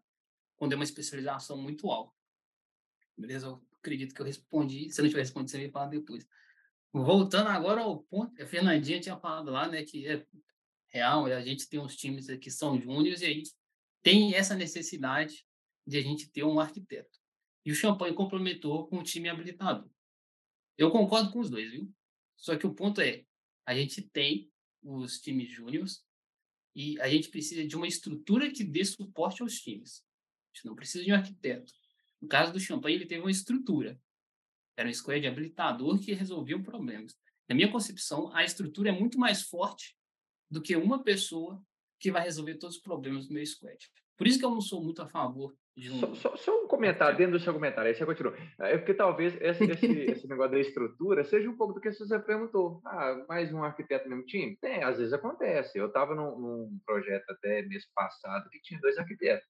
[0.56, 2.14] Quando é uma especialização muito alta.
[3.16, 3.46] Beleza?
[3.46, 4.90] Eu acredito que eu respondi.
[4.90, 6.26] Se eu não tiver respondido, você me fala depois.
[6.92, 10.26] Voltando agora ao ponto, a Fernandinha tinha falado lá, né, que é
[10.98, 13.52] real, a gente tem uns times que são júniores e a gente
[14.02, 15.46] tem essa necessidade
[15.86, 17.18] de a gente ter um arquiteto.
[17.64, 19.90] E o Champagne complementou com o time habilitado.
[20.76, 21.92] Eu concordo com os dois, viu?
[22.36, 23.24] Só que o ponto é,
[23.66, 24.50] a gente tem
[24.82, 26.04] os times júniores
[26.74, 30.04] e a gente precisa de uma estrutura que dê suporte aos times.
[30.52, 31.72] A gente não precisa de um arquiteto.
[32.20, 34.00] No caso do Champagne, ele teve uma estrutura.
[34.76, 37.16] Era um squad habilitador que resolvia problemas.
[37.48, 39.97] Na minha concepção, a estrutura é muito mais forte
[40.50, 41.62] do que uma pessoa
[42.00, 43.78] que vai resolver todos os problemas do meu squad.
[44.16, 45.54] Por isso que eu não sou muito a favor
[45.86, 48.34] só, só, só, um comentário dentro do seu comentário, aí você continua.
[48.58, 52.18] É porque talvez esse, esse, esse, negócio da estrutura seja um pouco do que você
[52.18, 52.80] perguntou.
[52.84, 54.56] Ah, mais um arquiteto no mesmo time?
[54.60, 55.78] Tem, às vezes acontece.
[55.78, 59.46] Eu estava num, num, projeto até mês passado que tinha dois arquitetos.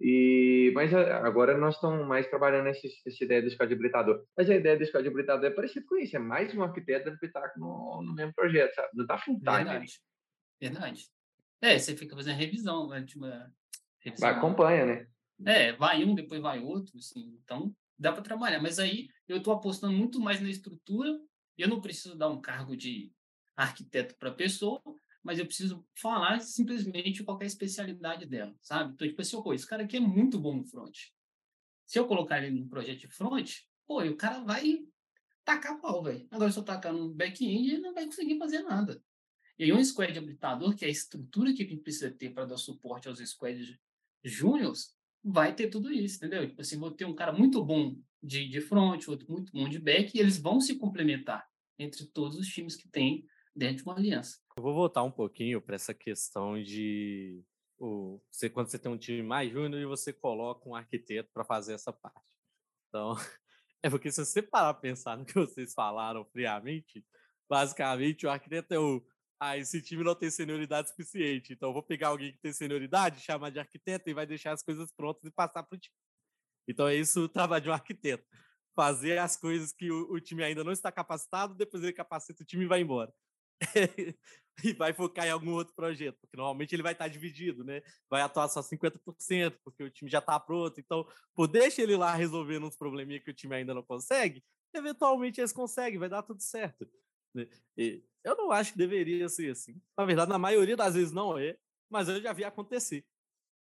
[0.00, 4.24] E, mas agora nós estamos mais trabalhando nessa, essa ideia do squad habilitador.
[4.36, 7.52] Mas a ideia do squad habilitador é parecida com isso, é mais um arquiteto habilitado
[7.56, 8.88] no, no mesmo projeto, sabe?
[8.94, 9.56] Não está full time.
[9.56, 9.92] Verdade.
[10.60, 11.08] Verdade.
[11.60, 13.02] É, você fica fazendo revisão, né?
[13.04, 13.26] Tipo,
[14.00, 14.28] revisão.
[14.28, 15.08] Acompanha, né?
[15.44, 18.60] É, vai um, depois vai outro, assim, então dá para trabalhar.
[18.60, 21.18] Mas aí eu estou apostando muito mais na estrutura,
[21.56, 23.12] eu não preciso dar um cargo de
[23.56, 24.80] arquiteto para a pessoa,
[25.22, 28.94] mas eu preciso falar simplesmente qual é a especialidade dela, sabe?
[28.94, 30.96] Então, tipo assim, pô, esse cara aqui é muito bom no front.
[31.86, 34.84] Se eu colocar ele no projeto de front, pô, o cara vai
[35.44, 36.26] tacar pau, velho.
[36.30, 39.02] Agora, se eu tacar no back-end, ele não vai conseguir fazer nada.
[39.58, 42.46] E aí, um squad habilitador, que é a estrutura que a gente precisa ter para
[42.46, 43.76] dar suporte aos squads
[44.22, 46.46] júniors, vai ter tudo isso, entendeu?
[46.46, 49.78] Tipo assim, vou ter um cara muito bom de, de front, outro muito bom de
[49.78, 51.46] back, e eles vão se complementar
[51.78, 54.38] entre todos os times que tem dentro de uma aliança.
[54.56, 57.44] Eu vou voltar um pouquinho para essa questão de
[57.78, 61.44] o, você, quando você tem um time mais júnior e você coloca um arquiteto para
[61.44, 62.32] fazer essa parte.
[62.88, 63.14] Então,
[63.82, 67.04] é porque se você parar para pensar no que vocês falaram friamente,
[67.48, 69.04] basicamente o arquiteto é o
[69.40, 73.50] ah, esse time não tem senioridade suficiente, então vou pegar alguém que tem senioridade, chamar
[73.50, 75.94] de arquiteto e vai deixar as coisas prontas e passar para o time.
[76.68, 78.24] Então é isso o trabalho de um arquiteto.
[78.74, 82.46] Fazer as coisas que o, o time ainda não está capacitado, depois ele capacita o
[82.46, 83.12] time e vai embora.
[84.64, 87.82] e vai focar em algum outro projeto, porque normalmente ele vai estar dividido, né?
[88.10, 90.78] Vai atuar só 50%, porque o time já está pronto.
[90.80, 95.40] Então, pô, deixa ele lá resolvendo uns probleminha que o time ainda não consegue, eventualmente
[95.40, 96.88] eles conseguem, vai dar tudo certo.
[97.34, 97.48] Né?
[98.24, 99.80] Eu não acho que deveria ser assim.
[99.96, 101.58] Na verdade, na maioria das vezes não é,
[101.90, 103.04] mas eu já vi acontecer.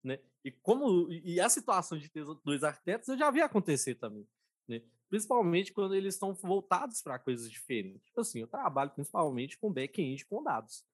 [0.04, 0.20] Né?
[0.44, 4.28] E como e a situação de ter dois arquitetos eu já vi acontecer também,
[4.68, 4.82] né?
[5.10, 8.06] Principalmente quando eles estão voltados para coisas diferentes.
[8.06, 10.86] Tipo assim, eu trabalho principalmente com back-end com dados.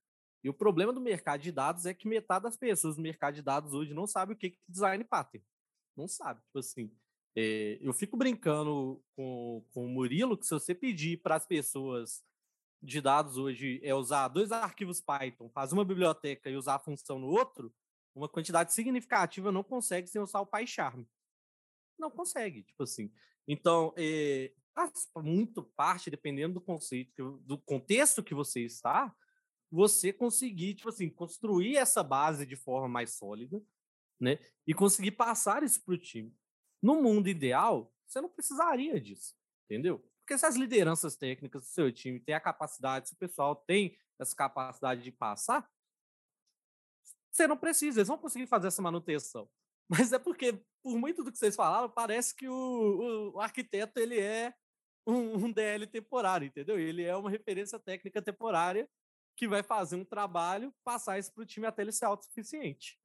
[0.44, 3.42] E o problema do mercado de dados é que metade das pessoas do mercado de
[3.42, 5.46] dados hoje não sabe o que é design pattern.
[5.98, 6.42] Não sabe.
[6.44, 6.92] Tipo assim,
[7.36, 12.24] é, eu fico brincando com, com o Murilo que se você pedir para as pessoas
[12.86, 17.20] de dados hoje é usar dois arquivos Python, fazer uma biblioteca e usar a função
[17.20, 17.74] no outro,
[18.14, 21.04] uma quantidade significativa não consegue sem usar o PyCharm.
[22.00, 23.12] Não consegue, tipo assim.
[23.48, 24.54] Então, é,
[25.18, 29.14] muito parte, dependendo do conceito, do contexto que você está,
[29.72, 33.62] você conseguir, tipo assim, construir essa base de forma mais sólida,
[34.20, 34.40] né?
[34.66, 36.34] E conseguir passar isso para o time.
[36.82, 40.04] No mundo ideal, você não precisaria disso, entendeu?
[40.26, 43.96] Porque se as lideranças técnicas do seu time têm a capacidade, se o pessoal tem
[44.20, 45.70] essa capacidade de passar,
[47.32, 49.48] você não precisa, eles vão conseguir fazer essa manutenção.
[49.88, 54.20] Mas é porque, por muito do que vocês falaram, parece que o, o, arquiteto ele
[54.20, 54.52] é
[55.06, 56.80] um, um, DL temporário, entendeu?
[56.80, 58.90] Ele é uma referência técnica temporária
[59.38, 63.00] que vai fazer um trabalho, passar isso para o time até ele ser autossuficiente.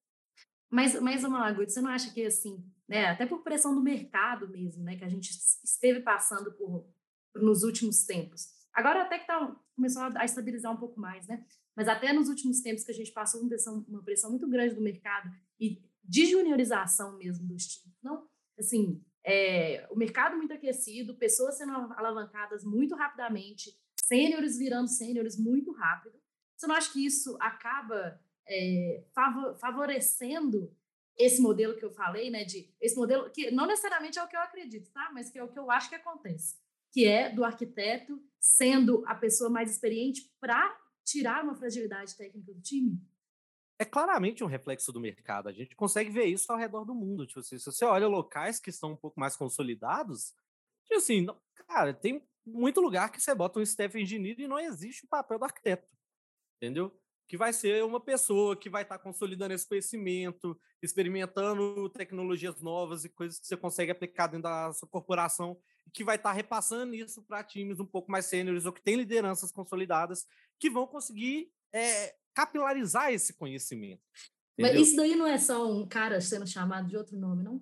[0.71, 4.83] Mas, mas Malaguti, você não acha que, assim, né, até por pressão do mercado mesmo,
[4.85, 6.89] né, que a gente esteve passando por
[7.35, 11.45] nos últimos tempos, agora até que tá, começou a, estabilizar um pouco mais, né,
[11.77, 14.75] mas até nos últimos tempos que a gente passou uma pressão, uma pressão muito grande
[14.75, 21.17] do mercado e de juniorização mesmo dos times, não, assim, é, o mercado muito aquecido,
[21.17, 26.19] pessoas sendo alavancadas muito rapidamente, sêniores virando sêniores muito rápido,
[26.57, 29.05] você não acha que isso acaba é,
[29.59, 30.75] favorecendo
[31.17, 34.37] esse modelo que eu falei, né, de esse modelo que não necessariamente é o que
[34.37, 35.11] eu acredito, tá?
[35.13, 36.57] Mas que é o que eu acho que acontece,
[36.93, 42.61] que é do arquiteto sendo a pessoa mais experiente para tirar uma fragilidade técnica do
[42.61, 43.01] time.
[43.79, 45.49] É claramente um reflexo do mercado.
[45.49, 47.27] A gente consegue ver isso ao redor do mundo.
[47.27, 50.35] Tipo assim, se você olha locais que estão um pouco mais consolidados,
[50.85, 51.27] tipo assim,
[51.67, 55.39] cara, tem muito lugar que você bota um staff engineer e não existe o papel
[55.39, 55.89] do arquiteto.
[56.57, 56.95] Entendeu?
[57.31, 63.05] que vai ser uma pessoa que vai estar tá consolidando esse conhecimento, experimentando tecnologias novas
[63.05, 65.57] e coisas que você consegue aplicar dentro da sua corporação,
[65.91, 68.97] que vai estar tá repassando isso para times um pouco mais sêniores ou que têm
[68.97, 70.27] lideranças consolidadas,
[70.59, 74.03] que vão conseguir é, capilarizar esse conhecimento.
[74.59, 74.81] Entendeu?
[74.81, 77.61] Mas isso daí não é só um cara sendo chamado de outro nome, não?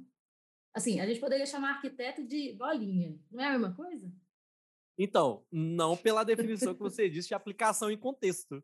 [0.75, 4.13] Assim, a gente poderia chamar arquiteto de bolinha, não é a mesma coisa?
[4.97, 8.63] Então, não pela definição que você disse de aplicação em contexto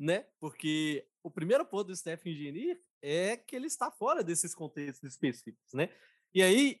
[0.00, 0.24] né?
[0.40, 5.74] Porque o primeiro ponto do staff engineer é que ele está fora desses contextos específicos,
[5.74, 5.90] né?
[6.32, 6.80] E aí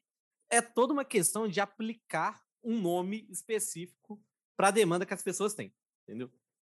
[0.50, 4.22] é toda uma questão de aplicar um nome específico
[4.56, 6.30] para a demanda que as pessoas têm, entendeu?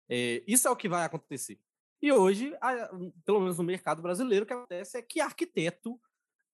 [0.10, 1.60] É, isso é o que vai acontecer.
[2.02, 2.90] E hoje, a,
[3.26, 6.00] pelo menos no mercado brasileiro, o que acontece é que arquiteto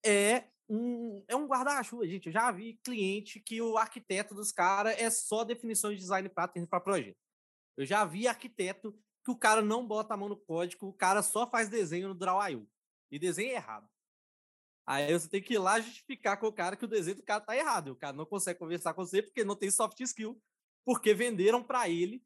[0.06, 2.28] é um, é um guarda-chuva, gente.
[2.28, 6.80] Eu já vi cliente que o arquiteto dos caras é só definição de design para
[6.82, 7.18] projeto.
[7.76, 11.22] Eu já vi arquiteto que o cara não bota a mão no código, o cara
[11.22, 12.68] só faz desenho no Draw.io.
[13.10, 13.90] E desenho errado.
[14.88, 17.42] Aí você tem que ir lá justificar com o cara que o desenho do cara
[17.42, 17.90] tá errado.
[17.90, 20.42] O cara não consegue conversar com você porque não tem soft skill,
[20.86, 22.24] porque venderam para ele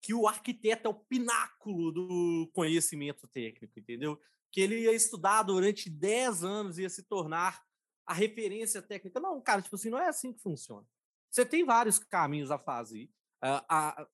[0.00, 4.20] que o arquiteto é o pináculo do conhecimento técnico, entendeu?
[4.52, 7.60] Que ele ia estudar durante 10 anos e ia se tornar
[8.06, 9.18] a referência técnica.
[9.18, 10.86] Não, cara, tipo assim, não é assim que funciona.
[11.28, 13.06] Você tem vários caminhos a fazer.
[13.42, 14.06] Uh, a,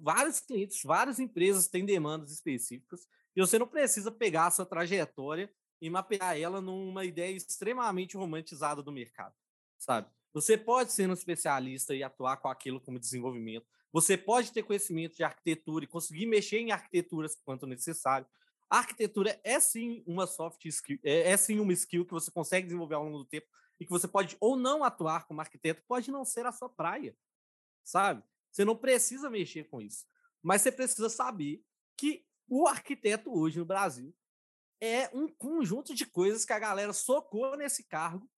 [0.00, 5.52] vários clientes, várias empresas têm demandas específicas e você não precisa pegar a sua trajetória
[5.80, 9.34] e mapear ela numa ideia extremamente romantizada do mercado,
[9.78, 10.08] sabe?
[10.32, 13.66] Você pode ser um especialista e atuar com aquilo como desenvolvimento.
[13.92, 18.26] Você pode ter conhecimento de arquitetura e conseguir mexer em arquiteturas quanto necessário.
[18.68, 22.66] A arquitetura é sim uma soft skill, é, é sim uma skill que você consegue
[22.66, 23.48] desenvolver ao longo do tempo
[23.80, 27.16] e que você pode ou não atuar como arquiteto, pode não ser a sua praia,
[27.82, 28.22] sabe?
[28.52, 30.06] Você não precisa mexer com isso.
[30.42, 31.64] Mas você precisa saber
[31.96, 34.14] que o arquiteto hoje no Brasil
[34.80, 38.28] é um conjunto de coisas que a galera socou nesse cargo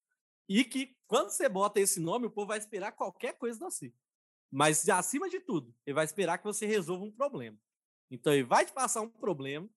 [0.48, 3.94] e que quando você bota esse nome, o povo vai esperar qualquer coisa de você.
[4.50, 7.59] Mas acima de tudo, ele vai esperar que você resolva um problema.
[8.11, 9.68] Então ele vai te passar um problema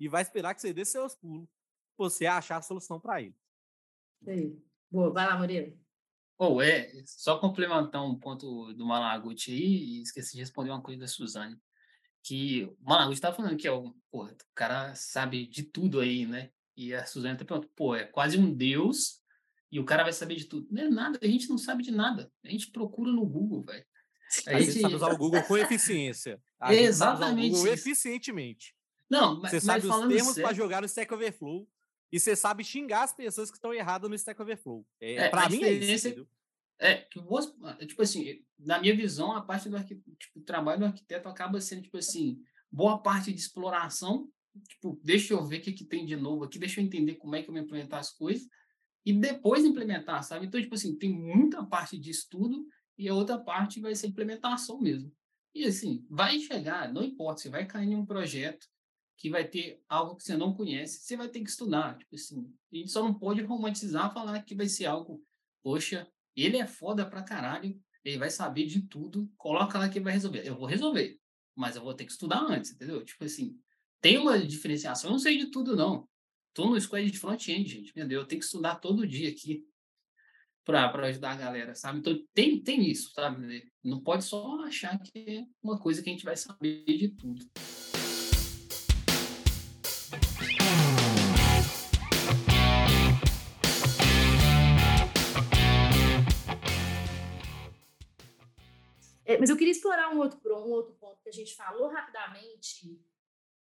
[0.00, 1.48] e vai esperar que você dê seus pulos,
[1.96, 3.36] você achar a solução para ele.
[4.26, 4.58] Aí.
[4.90, 5.78] Boa, vai lá, Murilo.
[6.38, 10.82] Ou oh, é, só complementar um ponto do Malaguti aí, e esqueci de responder uma
[10.82, 11.60] coisa da Suzane,
[12.24, 16.26] que o Malaguti estava falando que é o, porra, o cara sabe de tudo aí,
[16.26, 16.50] né?
[16.74, 19.22] E a Suzane até perguntou, pô, é quase um deus
[19.70, 20.66] e o cara vai saber de tudo.
[20.70, 22.32] Não é nada, a gente não sabe de nada.
[22.42, 23.84] A gente procura no Google, velho.
[24.48, 26.40] A, a gente sabe usar o Google com eficiência.
[26.58, 27.54] A Exatamente.
[27.54, 28.74] Google eficientemente.
[29.08, 31.68] Não, mas, Você sabe mas os termos para jogar no Stack Overflow
[32.10, 34.84] e você sabe xingar as pessoas que estão erradas no Stack Overflow.
[35.00, 36.26] É, é, para mim é isso.
[36.84, 37.18] É, que
[37.86, 41.96] tipo assim, na minha visão, a parte do tipo, trabalho do arquiteto acaba sendo, tipo
[41.96, 42.38] assim,
[42.70, 44.28] boa parte de exploração,
[44.68, 47.36] tipo, deixa eu ver o que, que tem de novo aqui, deixa eu entender como
[47.36, 48.46] é que eu vou implementar as coisas,
[49.02, 50.44] e depois implementar, sabe?
[50.44, 52.66] Então, tipo assim, tem muita parte de estudo
[52.98, 55.10] e a outra parte vai ser implementação mesmo.
[55.54, 58.66] E assim, vai chegar, não importa, você vai cair em um projeto
[59.16, 61.96] que vai ter algo que você não conhece, você vai ter que estudar.
[61.96, 65.22] Tipo assim, a gente só não pode romantizar falar que vai ser algo,
[65.62, 66.06] poxa,
[66.42, 70.46] ele é foda pra caralho, ele vai saber de tudo, coloca lá que vai resolver.
[70.46, 71.18] Eu vou resolver,
[71.54, 73.04] mas eu vou ter que estudar antes, entendeu?
[73.04, 73.58] Tipo assim,
[74.00, 76.08] tem uma diferenciação, eu não sei de tudo, não.
[76.52, 78.20] tô no squad de front-end, gente, entendeu?
[78.20, 79.64] Eu tenho que estudar todo dia aqui
[80.64, 81.98] para ajudar a galera, sabe?
[81.98, 83.70] Então tem, tem isso, sabe?
[83.82, 87.44] Não pode só achar que é uma coisa que a gente vai saber de tudo.
[99.38, 103.00] Mas eu queria explorar um outro, um outro ponto que a gente falou rapidamente,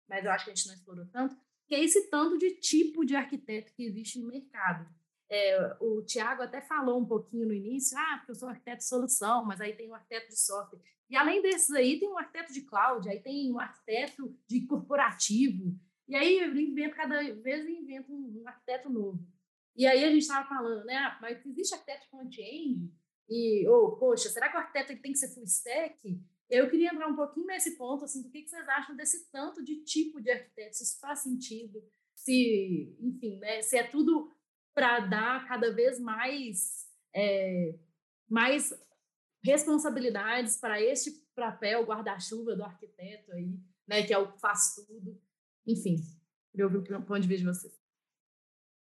[0.08, 1.36] mas eu acho que a gente não explorou tanto,
[1.66, 4.88] que é esse tanto de tipo de arquiteto que existe no mercado.
[5.28, 8.88] É, o Tiago até falou um pouquinho no início, ah, porque eu sou arquiteto de
[8.88, 10.80] solução, mas aí tem um arquiteto de software.
[11.08, 15.78] E além desses aí, tem um arquiteto de cloud, aí tem um arquiteto de corporativo.
[16.08, 19.24] E aí inventa, cada vez inventa um, um arquiteto novo.
[19.76, 20.96] E aí a gente estava falando, né?
[20.96, 22.92] Ah, mas existe arquiteto front-end?
[23.30, 26.20] E, ou, oh, poxa, será que o arquiteto tem que ser full stack?
[26.50, 29.84] Eu queria entrar um pouquinho nesse ponto, assim, do que, vocês acham desse tanto de
[29.84, 31.80] tipo de arquiteto, se isso faz sentido,
[32.12, 34.34] se, enfim, né, se é tudo
[34.74, 37.78] para dar cada vez mais, é,
[38.28, 38.74] mais
[39.44, 43.56] responsabilidades para este papel guarda-chuva do arquiteto aí,
[43.86, 45.22] né, que é o que faz tudo.
[45.64, 45.96] Enfim,
[46.50, 47.80] queria ouvir o ponto de vista de vocês.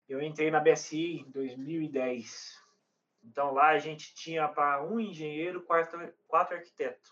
[0.08, 2.61] Eu entrei na BSI em 2010.
[3.22, 7.10] Então lá a gente tinha para um engenheiro, quatro, quatro arquitetos.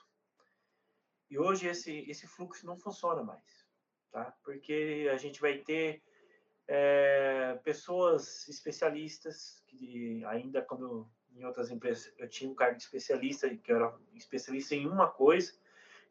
[1.31, 3.65] E hoje esse, esse fluxo não funciona mais,
[4.11, 4.35] tá?
[4.43, 6.03] Porque a gente vai ter
[6.67, 13.49] é, pessoas especialistas, que ainda quando em outras empresas eu tinha um cargo de especialista,
[13.57, 15.53] que era especialista em uma coisa,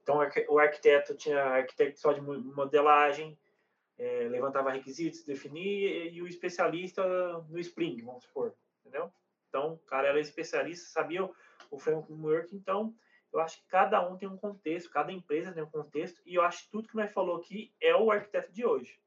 [0.02, 3.38] então o arquiteto tinha arquiteto só de modelagem,
[3.98, 7.04] é, levantava requisitos, definia, e o especialista
[7.50, 9.12] no Spring, vamos supor, entendeu?
[9.50, 11.36] Então, o cara era especialista, sabia o,
[11.72, 12.96] o framework, então
[13.32, 16.42] eu acho que cada um tem um contexto, cada empresa tem um contexto, e eu
[16.42, 19.00] acho que tudo que nós falou aqui é o arquiteto de hoje.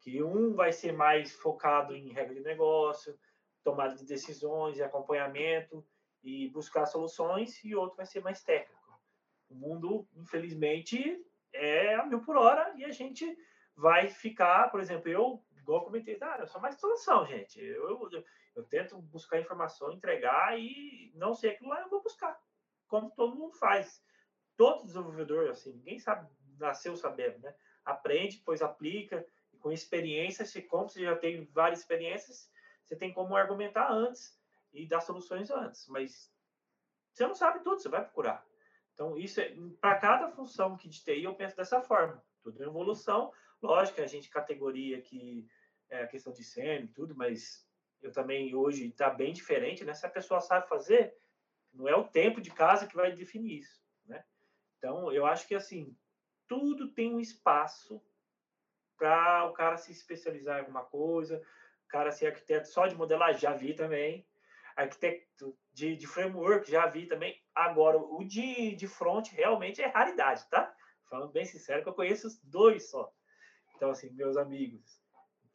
[0.00, 3.18] Que um vai ser mais focado em regra de negócio,
[3.64, 5.84] tomada de decisões e acompanhamento
[6.22, 9.00] e buscar soluções, e outro vai ser mais técnico.
[9.48, 13.36] O mundo, infelizmente, é a mil por hora e a gente
[13.74, 17.60] vai ficar, por exemplo, eu, igual eu comentei, ah, eu sou mais solução, gente.
[17.60, 22.40] Eu, eu, eu tento buscar informação, entregar e não sei aquilo lá, eu vou buscar.
[22.86, 24.02] Como todo mundo faz.
[24.56, 27.54] Todo desenvolvedor, assim, ninguém sabe, nasceu sabendo, né?
[27.84, 32.50] Aprende, depois aplica, e com experiência, se como você já tem várias experiências,
[32.84, 34.40] você tem como argumentar antes
[34.72, 35.86] e dar soluções antes.
[35.88, 36.32] Mas
[37.12, 38.46] você não sabe tudo, você vai procurar.
[38.94, 42.22] Então, isso é, para cada função que de TI, eu penso dessa forma.
[42.42, 43.32] Tudo em evolução.
[43.60, 45.46] Lógico que a gente categoria que
[45.90, 47.66] é a questão de sênior e tudo, mas
[48.02, 49.94] eu também hoje está bem diferente, né?
[49.94, 51.16] Se a pessoa sabe fazer,
[51.72, 54.24] não é o tempo de casa que vai definir isso, né?
[54.78, 55.96] Então, eu acho que assim,
[56.46, 58.02] tudo tem um espaço
[58.96, 61.42] para o cara se especializar em alguma coisa,
[61.84, 64.26] o cara ser arquiteto só de modelagem, já vi também,
[64.74, 67.40] arquiteto de, de framework, já vi também.
[67.54, 70.74] Agora, o de, de front realmente é raridade, tá?
[71.08, 73.12] Falando bem sincero, que eu conheço os dois só.
[73.74, 75.00] Então, assim, meus amigos,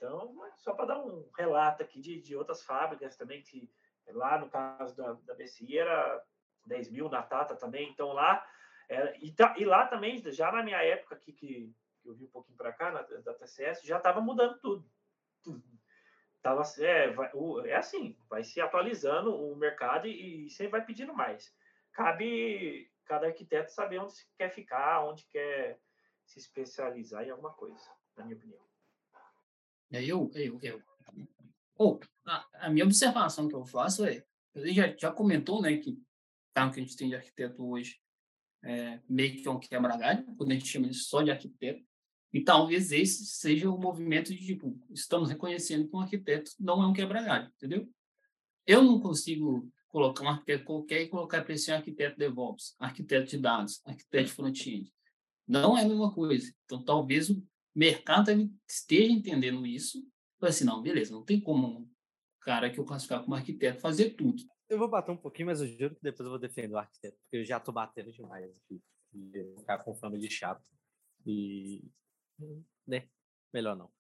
[0.01, 3.71] então, só para dar um relato aqui de, de outras fábricas também, que
[4.07, 6.25] lá no caso da, da BCI era
[6.65, 8.43] 10 mil, na Tata também, então lá,
[8.89, 11.71] era, e, tá, e lá também, já na minha época aqui, que,
[12.01, 14.89] que eu vi um pouquinho para cá, na, da TCS, já estava mudando tudo.
[15.43, 15.63] tudo.
[16.41, 20.83] Tava, é, vai, o, é assim, vai se atualizando o mercado e, e sempre vai
[20.83, 21.55] pedindo mais.
[21.91, 25.79] Cabe cada arquiteto saber onde quer ficar, onde quer
[26.25, 27.87] se especializar em alguma coisa,
[28.17, 28.70] na minha opinião.
[29.91, 30.81] Eu, eu, eu.
[31.75, 34.23] Ou, a, a, minha observação que eu faço é,
[34.55, 35.97] ele já, já comentou, né, que
[36.53, 37.99] carro que a gente tem de arquiteto hoje
[38.63, 41.83] é, meio que é um quebra-galho, quando a gente chama isso só de arquiteto,
[42.33, 46.87] e talvez esse seja o movimento de, tipo, estamos reconhecendo que um arquiteto não é
[46.87, 47.89] um quebra-galho, entendeu?
[48.65, 53.37] Eu não consigo colocar um arquiteto qualquer e colocar para esse arquiteto DevOps, arquiteto de
[53.37, 54.93] dados, arquiteto front-end.
[55.45, 56.53] Não é a mesma coisa.
[56.63, 57.43] Então, talvez o
[57.75, 58.31] mercado
[58.67, 60.05] esteja entendendo isso,
[60.41, 61.91] assim, não, beleza, não tem como um
[62.39, 64.43] cara que eu classificar como arquiteto fazer tudo.
[64.67, 67.17] Eu vou bater um pouquinho, mas eu juro que depois eu vou defender o arquiteto,
[67.21, 68.81] porque eu já estou batendo demais aqui,
[69.13, 70.63] de ficar com fama de chato.
[71.25, 71.83] E,
[72.87, 73.07] né,
[73.53, 73.87] melhor não.
[73.87, 73.91] O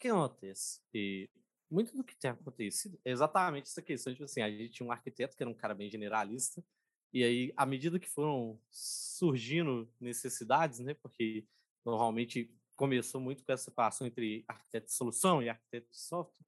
[0.00, 0.80] que acontece?
[0.92, 1.28] E
[1.70, 4.92] muito do que tem acontecido é exatamente essa questão, tipo assim, a gente tinha um
[4.92, 6.64] arquiteto que era um cara bem generalista,
[7.12, 11.46] e aí, à medida que foram surgindo necessidades, né, porque
[11.84, 16.46] normalmente começou muito com essa separação entre arquiteto de solução e arquiteto de software.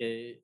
[0.00, 0.40] É,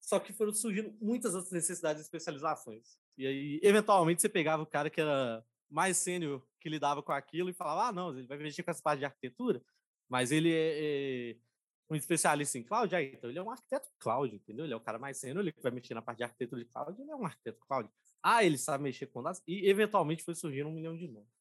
[0.00, 2.98] só que foram surgindo muitas outras necessidades de especializações.
[3.16, 7.50] E aí, eventualmente, você pegava o cara que era mais sênior, que lidava com aquilo,
[7.50, 9.62] e falava: ah, não, ele vai mexer com essa parte de arquitetura,
[10.08, 11.36] mas ele é, é,
[11.90, 14.64] um especialista em cloud, aí, então ele é um arquiteto cloud, entendeu?
[14.64, 16.70] Ele é o cara mais sênior, ele que vai mexer na parte de arquitetura de
[16.70, 17.90] cloud, ele é um arquiteto cloud.
[18.22, 21.37] Ah, ele sabe mexer com dados, e eventualmente foi surgindo um milhão de nomes.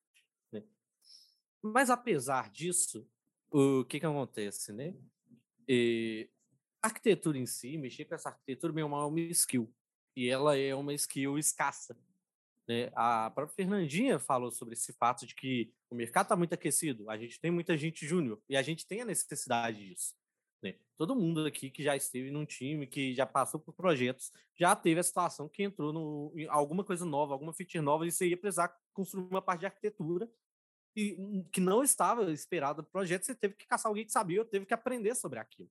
[1.62, 3.08] Mas apesar disso,
[3.52, 4.94] o que que acontece, né?
[5.68, 6.30] E,
[6.82, 9.74] a arquitetura em si, mexer com essa arquitetura, é uma skill.
[10.16, 11.98] E ela é uma skill escassa.
[12.68, 12.92] Né?
[12.94, 17.18] A própria Fernandinha falou sobre esse fato de que o mercado está muito aquecido, a
[17.18, 20.16] gente tem muita gente júnior e a gente tem a necessidade disso.
[20.62, 20.76] Né?
[20.98, 25.00] Todo mundo aqui que já esteve num time, que já passou por projetos, já teve
[25.00, 28.38] a situação que entrou no, em alguma coisa nova, alguma feature nova, e você ia
[28.38, 30.30] precisar construir uma parte de arquitetura
[30.98, 34.42] e, hum, que não estava esperado do projeto, você teve que caçar alguém que sabia,
[34.42, 35.70] ou teve que aprender sobre aquilo.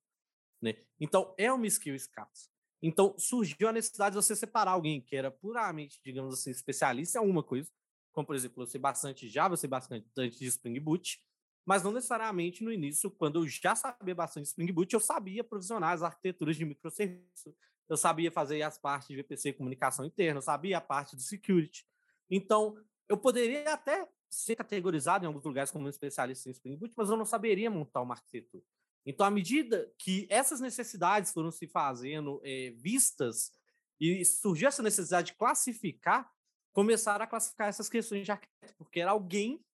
[0.62, 0.76] Né?
[1.00, 2.48] Então, é uma skill escassa.
[2.80, 7.20] Então, surgiu a necessidade de você separar alguém que era puramente, digamos assim, especialista em
[7.20, 7.68] alguma coisa,
[8.12, 10.06] como, por exemplo, eu sei bastante Java, eu sei bastante
[10.38, 11.20] de Spring Boot,
[11.66, 15.92] mas não necessariamente no início, quando eu já sabia bastante Spring Boot, eu sabia provisionar
[15.92, 17.52] as arquiteturas de microserviço,
[17.88, 21.84] eu sabia fazer as partes de VPC comunicação interna, eu sabia a parte do security.
[22.30, 22.76] Então,
[23.08, 27.08] eu poderia até ser categorizado em alguns lugares como um especialista em Spring Boot, mas
[27.08, 28.64] eu não saberia montar uma arquitetura.
[29.04, 33.52] Então, à medida que essas necessidades foram se fazendo é, vistas
[34.00, 36.30] e surgiu essa necessidade de classificar,
[36.72, 39.64] começaram a classificar essas questões de arquiteto, porque era alguém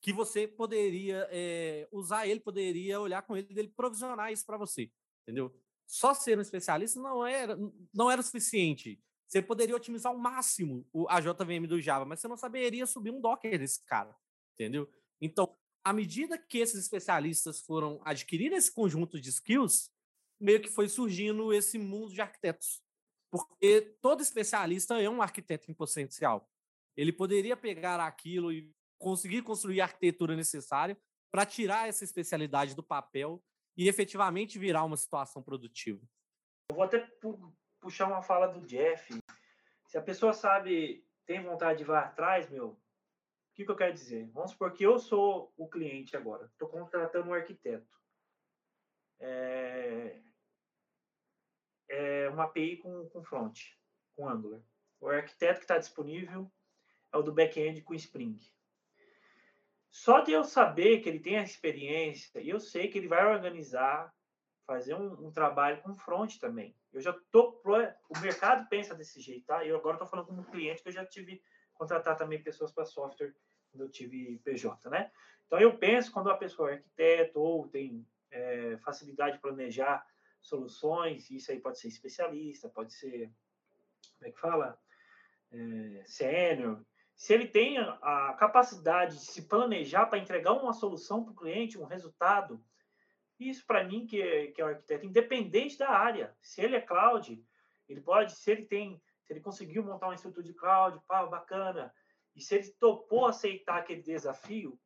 [0.00, 4.90] que você poderia é, usar ele, poderia olhar com ele, ele provisionar isso para você,
[5.22, 5.54] entendeu?
[5.86, 7.56] Só ser um especialista não era,
[7.92, 9.00] não era o suficiente.
[9.28, 13.20] Você poderia otimizar ao máximo a JVM do Java, mas você não saberia subir um
[13.20, 14.16] Docker desse cara,
[14.54, 14.90] entendeu?
[15.20, 15.54] Então,
[15.84, 19.90] à medida que esses especialistas foram adquirindo esse conjunto de skills,
[20.40, 22.82] meio que foi surgindo esse mundo de arquitetos.
[23.30, 26.50] Porque todo especialista é um arquiteto em potencial.
[26.96, 30.98] Ele poderia pegar aquilo e conseguir construir a arquitetura necessária
[31.30, 33.44] para tirar essa especialidade do papel
[33.76, 36.00] e efetivamente virar uma situação produtiva.
[36.70, 37.06] Eu vou até
[37.80, 39.18] puxar uma fala do Jeff.
[39.86, 42.78] Se a pessoa sabe, tem vontade de ir atrás, meu,
[43.58, 44.30] que, que eu quero dizer?
[44.30, 47.98] Vamos supor que eu sou o cliente agora, estou contratando um arquiteto.
[49.18, 50.22] É,
[51.88, 53.58] é uma API com, com front,
[54.14, 54.62] com Angular.
[55.00, 56.48] O arquiteto que está disponível
[57.12, 58.38] é o do back-end com Spring.
[59.90, 63.26] Só de eu saber que ele tem a experiência, e eu sei que ele vai
[63.26, 64.14] organizar,
[64.68, 66.76] fazer um, um trabalho com front também.
[66.92, 69.64] Eu já tô o mercado pensa desse jeito, tá?
[69.64, 71.42] Eu agora estou falando como cliente que eu já tive
[71.72, 73.34] contratar também pessoas para software
[73.70, 75.10] quando eu tive PJ, né?
[75.46, 80.06] Então, eu penso quando a pessoa é arquiteto ou tem é, facilidade de planejar
[80.42, 83.32] soluções, isso aí pode ser especialista, pode ser,
[84.18, 84.78] como é que fala?
[85.50, 86.84] É, sênior.
[87.16, 91.78] Se ele tem a capacidade de se planejar para entregar uma solução para o cliente,
[91.78, 92.62] um resultado,
[93.38, 96.80] isso para mim, que é, que é um arquiteto, independente da área, se ele é
[96.80, 97.44] cloud,
[97.88, 101.94] ele pode, se ele tem, se ele conseguiu montar uma estrutura de cloud, pá, bacana,
[102.34, 104.80] e se ele topou aceitar aquele desafio,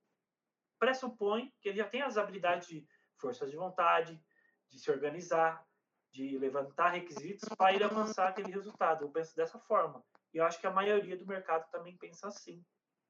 [0.79, 2.87] pressupõe que ele já tem as habilidades de
[3.17, 4.21] força de vontade,
[4.69, 5.65] de se organizar,
[6.11, 9.05] de levantar requisitos para ele alcançar aquele resultado.
[9.05, 10.05] Eu penso dessa forma.
[10.33, 12.65] E eu acho que a maioria do mercado também pensa assim.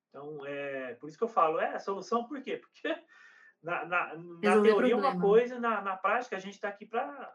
[0.09, 2.59] Então, é por isso que eu falo, é a solução, por quê?
[2.63, 3.03] Porque
[3.63, 7.35] na, na, na teoria é uma coisa, na, na prática a gente está aqui para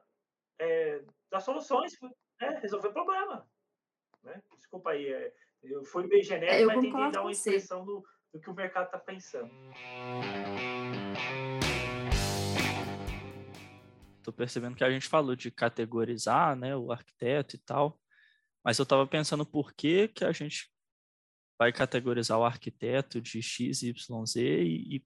[0.59, 1.01] é,
[1.31, 1.97] dar soluções,
[2.41, 3.47] é, resolver problema.
[4.23, 4.41] Né?
[4.57, 8.41] Desculpa aí, é, eu fui meio genérico, é, mas tentei dar uma expressão do, do
[8.41, 9.49] que o mercado está pensando.
[14.17, 17.97] Estou percebendo que a gente falou de categorizar né, o arquiteto e tal,
[18.65, 20.69] mas eu estava pensando por que, que a gente
[21.57, 25.05] vai categorizar o arquiteto de X, Y, Z e, e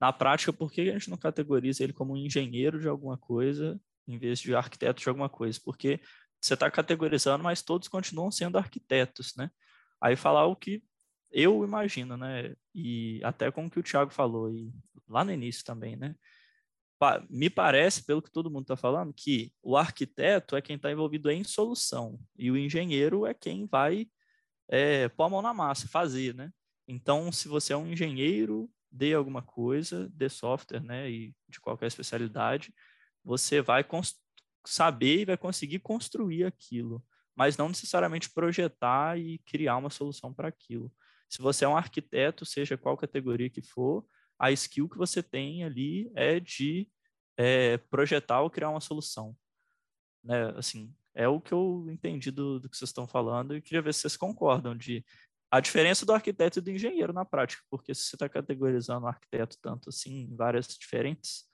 [0.00, 4.18] na prática, por que a gente não categoriza ele como engenheiro de alguma coisa em
[4.18, 5.60] vez de arquiteto de alguma coisa?
[5.64, 6.00] Porque
[6.40, 9.50] você está categorizando, mas todos continuam sendo arquitetos, né?
[10.00, 10.82] Aí falar o que
[11.30, 12.54] eu imagino, né?
[12.74, 14.72] E até com o que o Thiago falou, e
[15.08, 16.14] lá no início também, né?
[17.28, 21.30] Me parece, pelo que todo mundo está falando, que o arquiteto é quem está envolvido
[21.30, 24.08] em solução e o engenheiro é quem vai
[24.68, 26.52] é, pôr a mão na massa, fazer, né?
[26.86, 31.86] Então, se você é um engenheiro de alguma coisa, de software, né, e de qualquer
[31.86, 32.74] especialidade,
[33.24, 33.84] você vai
[34.66, 40.48] saber e vai conseguir construir aquilo, mas não necessariamente projetar e criar uma solução para
[40.48, 40.92] aquilo.
[41.28, 44.04] Se você é um arquiteto, seja qual categoria que for,
[44.38, 46.88] a skill que você tem ali é de
[47.36, 49.36] é, projetar ou criar uma solução.
[50.22, 50.50] Né?
[50.56, 53.92] Assim, é o que eu entendi do, do que vocês estão falando e queria ver
[53.92, 55.04] se vocês concordam de
[55.50, 59.08] a diferença do arquiteto e do engenheiro na prática, porque se você está categorizando o
[59.08, 61.48] arquiteto tanto assim em várias diferentes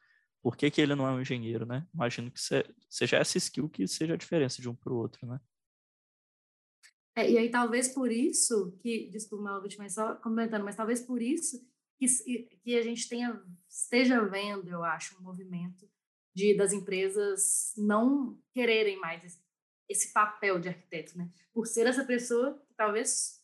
[0.44, 1.88] Por que, que ele não é um engenheiro, né?
[1.94, 2.38] Imagino que
[2.90, 5.40] seja essa skill que seja a diferença de um para o outro, né?
[7.16, 11.22] É, e aí talvez por isso que, desculpa, Malvich, mas só comentando, mas talvez por
[11.22, 11.66] isso
[11.98, 12.06] que,
[12.62, 15.88] que a gente tenha, esteja vendo, eu acho, um movimento
[16.34, 19.40] de das empresas não quererem mais esse,
[19.88, 21.30] esse papel de arquiteto, né?
[21.54, 23.42] Por ser essa pessoa que talvez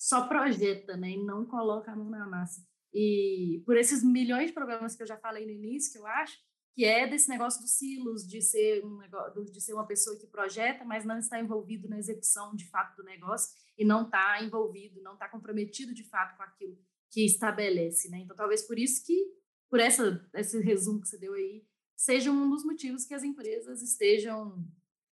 [0.00, 1.10] só projeta, né?
[1.10, 2.66] E não coloca a mão na massa.
[2.92, 6.38] E por esses milhões de problemas que eu já falei no início, que eu acho,
[6.74, 10.26] que é desse negócio dos silos, de ser, um negócio, de ser uma pessoa que
[10.26, 15.02] projeta, mas não está envolvido na execução de fato do negócio e não está envolvido,
[15.02, 16.78] não está comprometido de fato com aquilo
[17.10, 18.20] que estabelece, né?
[18.20, 19.34] Então, talvez por isso que,
[19.68, 21.62] por essa, esse resumo que você deu aí,
[21.94, 24.66] seja um dos motivos que as empresas estejam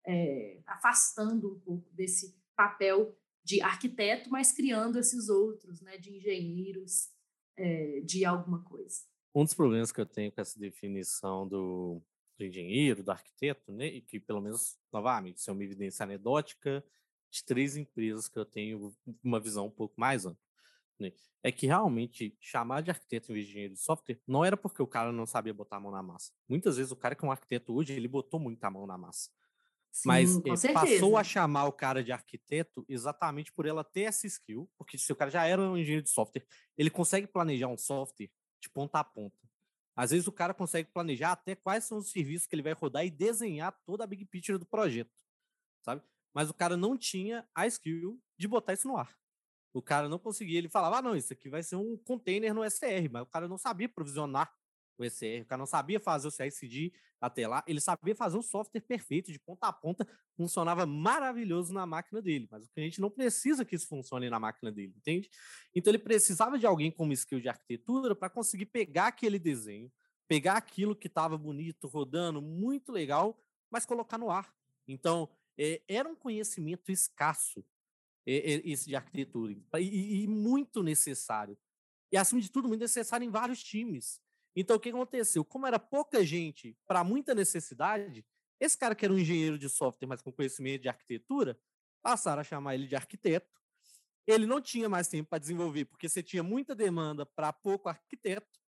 [0.06, 7.10] é, afastando um pouco desse papel de arquiteto, mas criando esses outros, né, de engenheiros
[7.58, 9.02] é, de alguma coisa.
[9.36, 12.02] Um dos problemas que eu tenho com essa definição do,
[12.38, 16.84] do engenheiro, do arquiteto, né, e que pelo menos, novamente, isso é uma evidência anedótica
[17.30, 20.44] de três empresas que eu tenho uma visão um pouco mais ampla
[21.00, 21.12] né,
[21.44, 24.82] é que realmente chamar de arquiteto em vez de engenheiro de software não era porque
[24.82, 26.32] o cara não sabia botar a mão na massa.
[26.48, 29.30] Muitas vezes o cara que é um arquiteto hoje, ele botou muita mão na massa.
[29.94, 34.26] Sim, Mas eh, passou a chamar o cara de arquiteto exatamente por ela ter essa
[34.26, 36.44] skill, porque se o cara já era um engenheiro de software,
[36.76, 39.38] ele consegue planejar um software de ponta a ponta.
[39.96, 43.06] Às vezes o cara consegue planejar até quais são os serviços que ele vai rodar
[43.06, 45.12] e desenhar toda a big picture do projeto,
[45.86, 46.02] sabe?
[46.34, 49.16] Mas o cara não tinha a skill de botar isso no ar.
[49.76, 52.64] O cara não conseguia, ele falava, ah, não, isso aqui vai ser um container no
[52.64, 54.52] SCR, mas o cara não sabia provisionar
[54.98, 58.42] o SCR, o cara não sabia fazer o CICD até lá, ele sabia fazer um
[58.42, 63.10] software perfeito, de ponta a ponta, funcionava maravilhoso na máquina dele, mas o cliente não
[63.10, 65.30] precisa que isso funcione na máquina dele, entende?
[65.74, 69.92] Então ele precisava de alguém com skill de arquitetura para conseguir pegar aquele desenho,
[70.28, 73.42] pegar aquilo que estava bonito, rodando, muito legal,
[73.72, 74.54] mas colocar no ar.
[74.88, 77.64] Então, é, era um conhecimento escasso
[78.26, 81.58] esse de arquitetura e, e, muito necessário.
[82.12, 84.22] E, acima de tudo, muito necessário em vários times.
[84.56, 85.44] Então, o que aconteceu?
[85.44, 88.26] Como era pouca gente para muita necessidade,
[88.60, 91.60] esse cara que era um engenheiro de software, mas com conhecimento de arquitetura,
[92.02, 93.62] passaram a chamar ele de arquiteto.
[94.28, 98.60] Ele não tinha mais tempo para desenvolver, porque você tinha muita demanda para pouco arquiteto,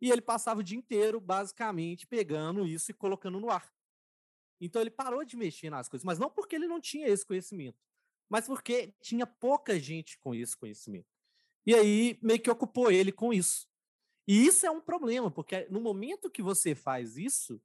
[0.00, 3.72] e ele passava o dia inteiro, basicamente, pegando isso e colocando no ar.
[4.60, 7.78] Então, ele parou de mexer nas coisas, mas não porque ele não tinha esse conhecimento,
[8.28, 11.08] mas porque tinha pouca gente com esse conhecimento.
[11.66, 13.68] E aí meio que ocupou ele com isso.
[14.26, 17.60] E isso é um problema, porque no momento que você faz isso,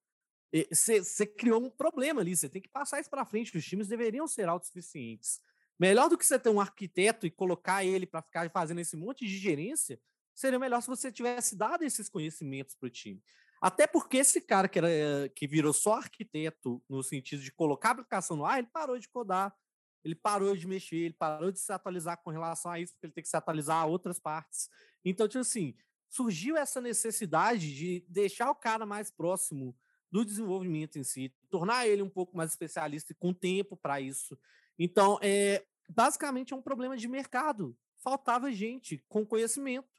[0.71, 3.55] você criou um problema ali, você tem que passar isso para frente.
[3.55, 5.39] Os times deveriam ser autossuficientes.
[5.79, 9.25] Melhor do que você ter um arquiteto e colocar ele para ficar fazendo esse monte
[9.25, 9.99] de gerência,
[10.33, 13.21] seria melhor se você tivesse dado esses conhecimentos para o time.
[13.61, 17.91] Até porque esse cara que, era, que virou só arquiteto, no sentido de colocar a
[17.93, 19.55] aplicação no ar, ele parou de codar,
[20.03, 23.13] ele parou de mexer, ele parou de se atualizar com relação a isso, porque ele
[23.13, 24.69] tem que se atualizar a outras partes.
[25.03, 25.75] Então, tipo assim,
[26.09, 29.75] surgiu essa necessidade de deixar o cara mais próximo
[30.11, 34.37] do desenvolvimento em si, tornar ele um pouco mais especialista e com tempo para isso.
[34.79, 37.77] Então, é, basicamente é um problema de mercado.
[37.97, 39.89] Faltava gente com conhecimento,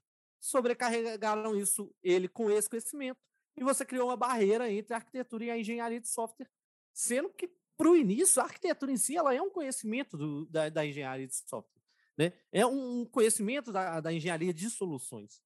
[0.40, 3.18] sobrecarregaram isso ele com esse conhecimento
[3.56, 6.48] e você criou uma barreira entre a arquitetura e a engenharia de software,
[6.92, 10.68] sendo que para o início, a arquitetura em si ela é um conhecimento do, da,
[10.68, 11.80] da, engenharia de software.
[12.16, 12.32] Né?
[12.50, 15.40] É um conhecimento da, da engenharia de soluções.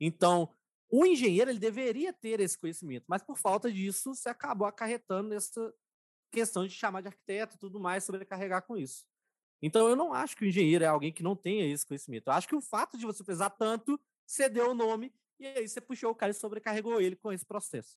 [0.00, 0.54] Então,
[0.90, 5.74] o engenheiro ele deveria ter esse conhecimento, mas por falta disso, você acabou acarretando nessa
[6.30, 9.06] questão de chamar de arquiteto e tudo mais, sobrecarregar com isso.
[9.62, 12.28] Então, eu não acho que o engenheiro é alguém que não tenha esse conhecimento.
[12.28, 15.66] Eu acho que o fato de você pesar tanto, você deu o nome e aí
[15.66, 17.96] você puxou o cara e sobrecarregou ele com esse processo.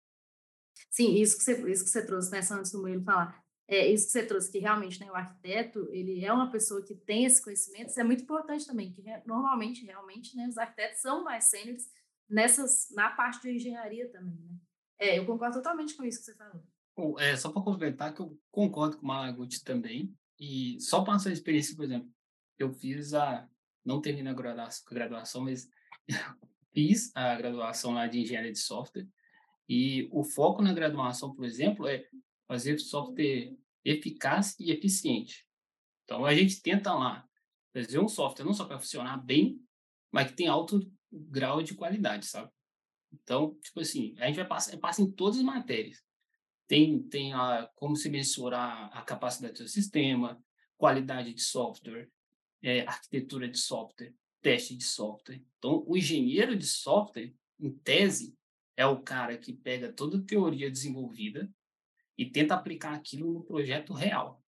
[0.89, 4.05] Sim, isso que você, isso que você trouxe, né, antes do Murilo falar é, isso
[4.05, 7.43] que você trouxe, que realmente né, o arquiteto, ele é uma pessoa que tem esse
[7.43, 11.89] conhecimento, isso é muito importante também, que normalmente, realmente, né, os arquitetos são mais sêniores
[12.30, 14.55] nessas, na parte de engenharia também, né?
[14.99, 16.63] É, eu concordo totalmente com isso que você falou.
[16.95, 21.30] Bom, é, só para complementar que eu concordo com o Malaguti também, e só passar
[21.30, 22.09] a experiência, por exemplo,
[22.57, 23.47] eu fiz a,
[23.86, 24.36] não terminei a
[24.89, 25.70] graduação mas
[26.74, 29.07] fiz a graduação lá de engenharia de software,
[29.70, 32.07] e o foco na graduação, por exemplo, é
[32.48, 35.45] fazer software eficaz e eficiente.
[36.04, 37.28] Então, a gente tenta lá
[37.74, 39.60] fazer um software não só para funcionar bem,
[40.12, 40.80] mas que tem alto
[41.12, 42.52] grau de qualidade, sabe?
[43.12, 46.02] Então, tipo assim, a gente vai passar, passa em todas as matérias.
[46.68, 50.41] Tem, tem a, como se mensurar a capacidade do sistema,
[50.78, 52.10] qualidade de software,
[52.62, 55.41] é, arquitetura de software, teste de software.
[55.58, 58.38] Então, o engenheiro de software, em tese,
[58.76, 61.50] é o cara que pega toda a teoria desenvolvida
[62.18, 64.43] e tenta aplicar aquilo no projeto real.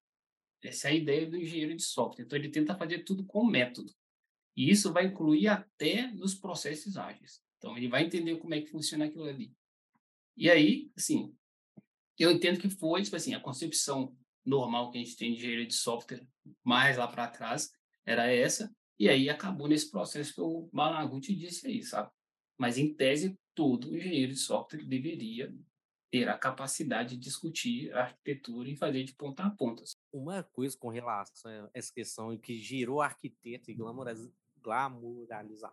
[0.62, 2.26] Essa é a ideia do engenheiro de software.
[2.26, 3.94] Então, ele tenta fazer tudo com método.
[4.58, 7.42] E isso vai incluir até nos processos ágeis.
[7.58, 9.54] Então, ele vai entender como é que funciona aquilo ali.
[10.36, 11.34] E aí, assim,
[12.18, 14.16] eu entendo que foi, tipo assim, a concepção
[14.46, 16.28] normal que a gente tem de engenharia de software
[16.64, 17.72] mais lá para trás
[18.06, 22.10] era essa, e aí acabou nesse processo que o Malaguti disse aí, sabe?
[22.58, 25.54] Mas, em tese, todo engenheiro de software deveria
[26.12, 29.84] ter a capacidade de discutir a arquitetura e fazer de ponta a ponta.
[30.12, 34.34] Uma coisa com relação a essa questão que girou arquiteto e glamuralização.
[34.62, 35.72] Glamuralização.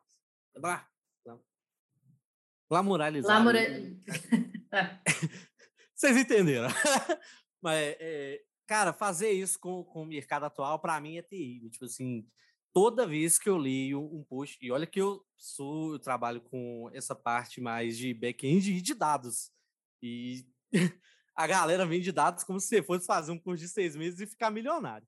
[3.22, 3.61] Glamura...
[5.95, 6.68] Vocês entenderam?
[7.62, 11.70] Mas, é, cara, fazer isso com, com o mercado atual, para mim, é terrível.
[11.70, 12.28] Tipo assim,
[12.72, 16.91] toda vez que eu leio um post, e olha que eu sou, eu trabalho com
[16.93, 19.51] essa parte mais de back-end e de dados.
[20.03, 20.47] E
[21.34, 24.26] a galera vende dados como se você fosse fazer um curso de seis meses e
[24.26, 25.07] ficar milionário.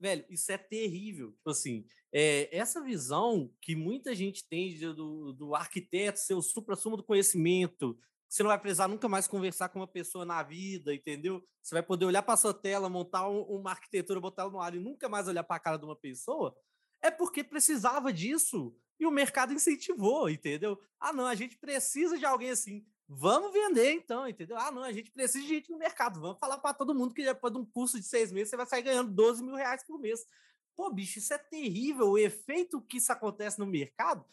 [0.00, 1.32] Velho, isso é terrível.
[1.32, 6.96] Tipo assim, é, essa visão que muita gente tem do, do arquiteto ser o supra-sumo
[6.96, 7.96] do conhecimento,
[8.28, 11.44] você não vai precisar nunca mais conversar com uma pessoa na vida, entendeu?
[11.62, 14.74] Você vai poder olhar para sua tela, montar um, uma arquitetura, botar ela no ar
[14.74, 16.56] e nunca mais olhar para a cara de uma pessoa
[17.02, 20.80] é porque precisava disso e o mercado incentivou, entendeu?
[20.98, 22.86] Ah, não, a gente precisa de alguém assim.
[23.08, 24.56] Vamos vender então, entendeu?
[24.56, 26.20] Ah, não, a gente precisa de gente no mercado.
[26.20, 28.66] Vamos falar para todo mundo que depois de um curso de seis meses você vai
[28.66, 30.24] sair ganhando 12 mil reais por mês.
[30.74, 32.10] Pô, bicho, isso é terrível.
[32.10, 34.24] O efeito que isso acontece no mercado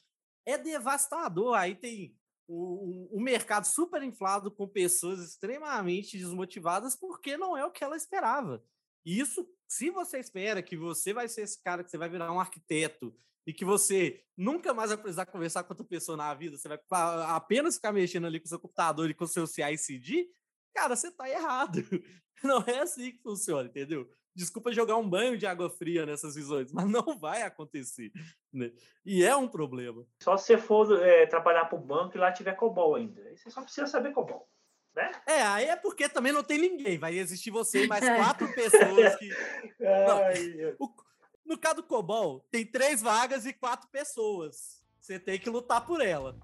[0.46, 1.56] é devastador.
[1.56, 2.18] Aí tem
[2.48, 7.96] o, o, mercado super inflado com pessoas extremamente desmotivadas porque não é o que ela
[7.96, 8.64] esperava.
[9.06, 12.40] Isso se você espera que você vai ser esse cara que você vai virar um
[12.40, 13.16] arquiteto
[13.46, 16.80] e que você nunca mais vai precisar conversar com outra pessoa na vida, você vai
[17.28, 20.30] apenas ficar mexendo ali com seu computador e com seu CI/CD,
[20.74, 21.80] cara, você tá errado.
[22.44, 24.10] Não é assim que funciona, entendeu?
[24.34, 28.10] Desculpa jogar um banho de água fria nessas visões, mas não vai acontecer.
[28.54, 28.72] Né?
[29.06, 30.06] E é um problema.
[30.24, 33.22] Só se você for é, trabalhar para o banco e lá tiver COBOL ainda.
[33.24, 34.48] Aí você só precisa saber COBOL.
[34.96, 35.12] Né?
[35.28, 36.98] É, aí é porque também não tem ninguém.
[36.98, 39.30] Vai existir você e mais quatro pessoas que.
[39.80, 40.20] Não,
[40.80, 40.94] o,
[41.50, 44.86] no caso do Cobol, tem três vagas e quatro pessoas.
[45.00, 46.38] Você tem que lutar por ela.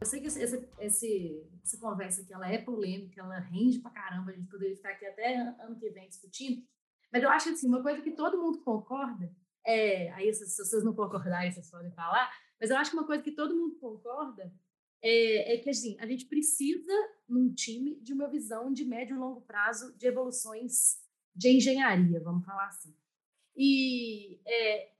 [0.00, 4.32] Eu sei que esse, esse, essa conversa aqui ela é polêmica, ela rende pra caramba,
[4.32, 6.66] a gente poderia ficar aqui até ano que vem discutindo,
[7.12, 9.32] mas eu acho assim, uma coisa que todo mundo concorda,
[9.64, 12.28] é, aí se, vocês não concordarem, vocês podem falar,
[12.60, 14.52] mas eu acho que uma coisa que todo mundo concorda
[15.08, 16.92] é, é, que assim, a gente precisa,
[17.28, 21.00] num time, de uma visão de médio e longo prazo de evoluções
[21.32, 22.92] de engenharia, vamos falar assim.
[23.54, 24.90] E é,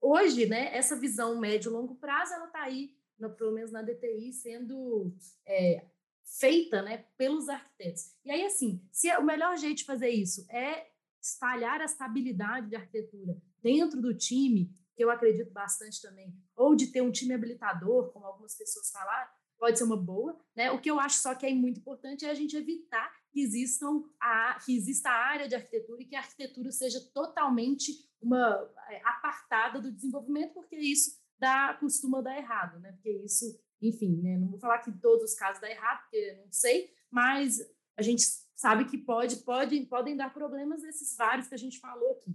[0.00, 3.82] hoje, né, essa visão médio e longo prazo, ela está aí, no, pelo menos na
[3.82, 5.14] DTI, sendo
[5.46, 5.86] é,
[6.24, 8.16] feita né, pelos arquitetos.
[8.24, 10.88] E aí, assim, se é, o melhor jeito de fazer isso é
[11.22, 16.88] espalhar a estabilidade de arquitetura dentro do time, que eu acredito bastante também, ou de
[16.88, 20.70] ter um time habilitador, como algumas pessoas falaram, pode ser uma boa, né?
[20.70, 24.02] O que eu acho só que é muito importante é a gente evitar que existam
[24.20, 29.00] a, que exista a área de arquitetura e que a arquitetura seja totalmente uma é,
[29.04, 32.92] apartada do desenvolvimento, porque isso dá costuma dar errado, né?
[32.92, 34.38] Porque isso, enfim, né?
[34.38, 37.60] Não vou falar que em todos os casos dá errado, porque não sei, mas
[37.96, 42.12] a gente sabe que pode, pode, podem dar problemas nesses vários que a gente falou
[42.12, 42.34] aqui.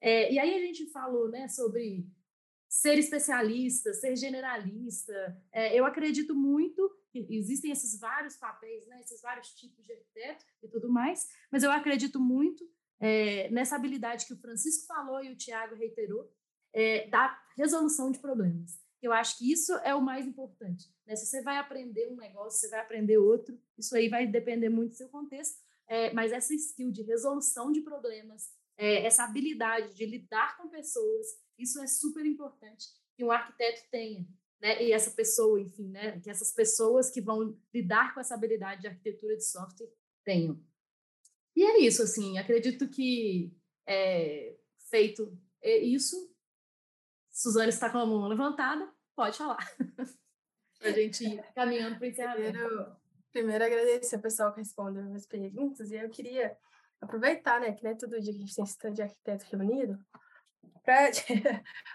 [0.00, 2.06] É, e aí a gente falou né, sobre
[2.70, 5.36] ser especialista, ser generalista.
[5.50, 10.44] É, eu acredito muito que existem esses vários papéis, né, esses vários tipos de arquiteto
[10.62, 12.64] e tudo mais, mas eu acredito muito
[13.00, 16.32] é, nessa habilidade que o Francisco falou e o Tiago reiterou,
[16.72, 18.78] é, da resolução de problemas.
[19.02, 20.94] Eu acho que isso é o mais importante.
[21.04, 21.16] Né?
[21.16, 24.90] Se você vai aprender um negócio, você vai aprender outro, isso aí vai depender muito
[24.90, 25.58] do seu contexto,
[25.88, 31.26] é, mas essa skill de resolução de problemas, é, essa habilidade de lidar com pessoas,
[31.60, 34.26] isso é super importante que um arquiteto tenha.
[34.60, 34.82] Né?
[34.82, 36.20] E essa pessoa, enfim, né?
[36.20, 39.92] que essas pessoas que vão lidar com essa habilidade de arquitetura de software
[40.24, 40.62] tenham.
[41.56, 43.52] E é isso, assim, acredito que
[43.86, 44.56] é,
[44.88, 46.32] feito isso,
[47.30, 49.58] Suzane está com a mão levantada, pode falar.
[50.80, 52.96] a gente ir caminhando para o encerramento.
[53.32, 56.56] Primeiro, agradecer ao pessoal que respondeu as perguntas, e eu queria
[57.00, 59.44] aproveitar, né, que não é todo dia que a gente tem esse tanto de arquiteto
[59.50, 59.98] reunido,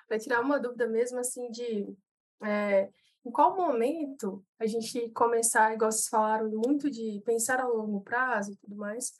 [0.07, 1.93] para tirar uma dúvida mesmo, assim, de
[2.41, 2.89] é,
[3.25, 8.53] em qual momento a gente começar, igual vocês falaram, muito de pensar a longo prazo
[8.53, 9.13] e tudo mais,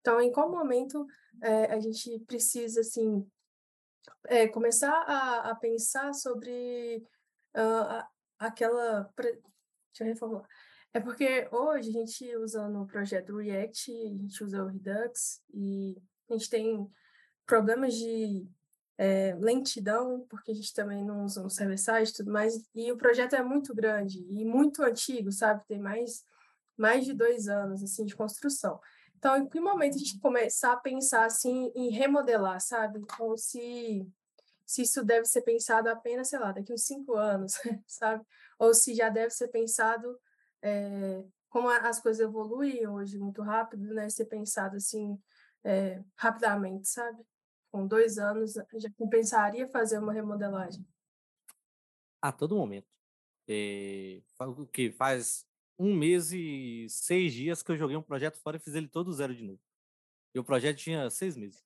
[0.00, 1.06] Então, em qual momento
[1.42, 3.28] é, a gente precisa, assim,
[4.26, 7.04] é, começar a, a, pensar sobre
[7.54, 8.04] uh,
[8.38, 9.12] aquela...
[9.18, 10.48] Deixa eu reformular.
[10.94, 16.00] É porque hoje a gente usa no projeto React, a gente usa o Redux e
[16.30, 16.90] a gente tem
[17.44, 18.48] problemas de
[18.98, 22.96] é, lentidão, porque a gente também não usa um server-side e tudo mais, e o
[22.96, 25.64] projeto é muito grande e muito antigo, sabe?
[25.68, 26.24] Tem mais,
[26.76, 28.80] mais de dois anos, assim, de construção.
[29.16, 33.00] Então, em que momento a gente começar a pensar, assim, em remodelar, sabe?
[33.20, 34.04] Ou se,
[34.66, 37.54] se isso deve ser pensado apenas, sei lá, daqui uns cinco anos,
[37.86, 38.24] sabe?
[38.58, 40.18] Ou se já deve ser pensado,
[40.60, 44.08] é, como as coisas evoluem hoje muito rápido, né?
[44.08, 45.16] Ser pensado, assim,
[45.64, 47.24] é, rapidamente, sabe?
[47.70, 50.86] Com dois anos, já compensaria fazer uma remodelagem?
[52.20, 52.88] A todo momento.
[53.48, 55.46] É, o que faz
[55.78, 59.12] um mês e seis dias que eu joguei um projeto fora e fiz ele todo
[59.12, 59.60] zero de novo.
[60.34, 61.64] E o projeto tinha seis meses.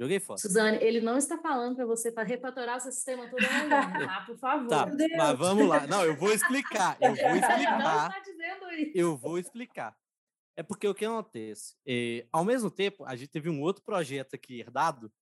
[0.00, 0.38] Joguei fora.
[0.38, 3.68] Suzane, ele não está falando para você para refatorar o seu sistema todo amanhã,
[4.06, 4.24] tá?
[4.26, 4.68] Por favor.
[4.68, 5.86] Tá, mas vamos lá.
[5.86, 6.96] Não, eu vou explicar.
[7.00, 7.78] Eu vou explicar.
[7.78, 8.92] Não está dizendo isso.
[8.94, 9.96] Eu vou explicar.
[10.56, 11.76] É porque o que acontece?
[11.86, 15.12] É, ao mesmo tempo, a gente teve um outro projeto aqui herdado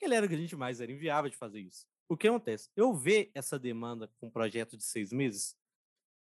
[0.00, 1.86] ele era grande demais, era inviável de fazer isso.
[2.08, 2.70] O que acontece?
[2.74, 5.54] Eu ver essa demanda com um projeto de seis meses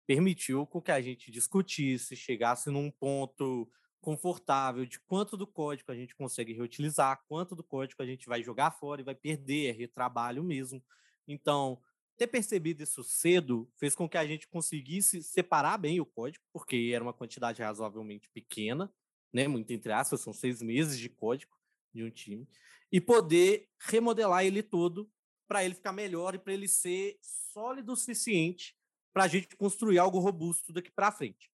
[0.05, 3.71] permitiu com que a gente discutisse, chegasse num ponto
[4.01, 8.41] confortável de quanto do código a gente consegue reutilizar, quanto do código a gente vai
[8.41, 10.83] jogar fora e vai perder, é retrabalho mesmo.
[11.27, 11.81] Então,
[12.17, 16.91] ter percebido isso cedo fez com que a gente conseguisse separar bem o código, porque
[16.93, 18.91] era uma quantidade razoavelmente pequena,
[19.33, 19.47] né?
[19.47, 21.55] Muito entre aspas, são seis meses de código
[21.93, 22.47] de um time
[22.91, 25.11] e poder remodelar ele todo
[25.47, 28.75] para ele ficar melhor e para ele ser sólido o suficiente
[29.13, 31.51] para a gente construir algo robusto daqui para frente.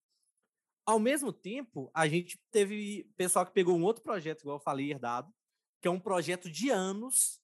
[0.86, 4.92] Ao mesmo tempo, a gente teve pessoal que pegou um outro projeto, igual eu falei,
[4.92, 5.34] herdado,
[5.82, 7.42] que é um projeto de anos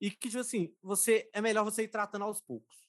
[0.00, 2.86] e que, tipo assim, você é melhor você ir tratando aos poucos.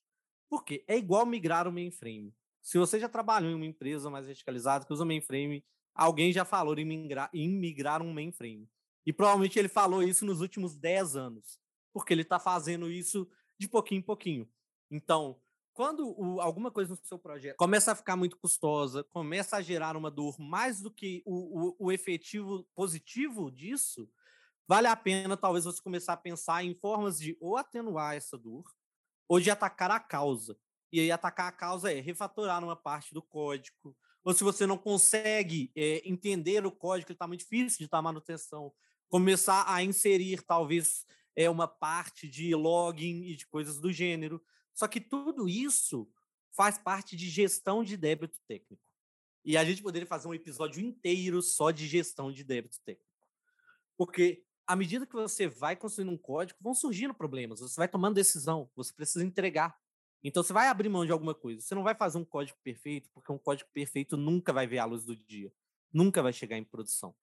[0.50, 0.84] Por quê?
[0.88, 2.36] É igual migrar o mainframe.
[2.62, 5.66] Se você já trabalhou em uma empresa mais verticalizada que usa mainframe,
[5.96, 8.70] alguém já falou em migrar, em migrar um mainframe.
[9.06, 11.60] E provavelmente ele falou isso nos últimos 10 anos,
[11.93, 13.28] porque ele está fazendo isso
[13.58, 14.50] de pouquinho em pouquinho.
[14.91, 15.39] Então,
[15.74, 19.95] quando o, alguma coisa no seu projeto começa a ficar muito custosa, começa a gerar
[19.95, 24.10] uma dor mais do que o, o, o efetivo positivo disso,
[24.68, 28.64] vale a pena talvez você começar a pensar em formas de ou atenuar essa dor
[29.28, 30.58] ou de atacar a causa.
[30.91, 34.78] E aí atacar a causa é refatorar uma parte do código, ou se você não
[34.78, 38.74] consegue é, entender o código, ele está muito difícil de dar manutenção,
[39.10, 41.05] começar a inserir talvez
[41.36, 44.41] é uma parte de login e de coisas do gênero.
[44.74, 46.10] Só que tudo isso
[46.51, 48.84] faz parte de gestão de débito técnico.
[49.43, 53.10] E a gente poderia fazer um episódio inteiro só de gestão de débito técnico.
[53.97, 58.16] Porque à medida que você vai construindo um código, vão surgindo problemas, você vai tomando
[58.16, 59.76] decisão, você precisa entregar.
[60.24, 61.62] Então você vai abrir mão de alguma coisa.
[61.62, 64.86] Você não vai fazer um código perfeito, porque um código perfeito nunca vai ver a
[64.86, 65.51] luz do dia,
[65.91, 67.16] nunca vai chegar em produção.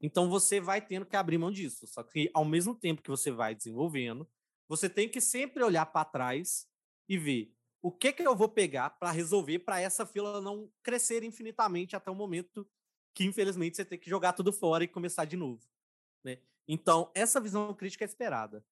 [0.00, 1.86] Então você vai tendo que abrir mão disso.
[1.86, 4.28] Só que ao mesmo tempo que você vai desenvolvendo,
[4.68, 6.66] você tem que sempre olhar para trás
[7.08, 11.22] e ver o que que eu vou pegar para resolver para essa fila não crescer
[11.22, 12.66] infinitamente até o momento
[13.14, 15.62] que infelizmente você tem que jogar tudo fora e começar de novo,
[16.24, 16.38] né?
[16.66, 18.64] Então, essa visão crítica é esperada.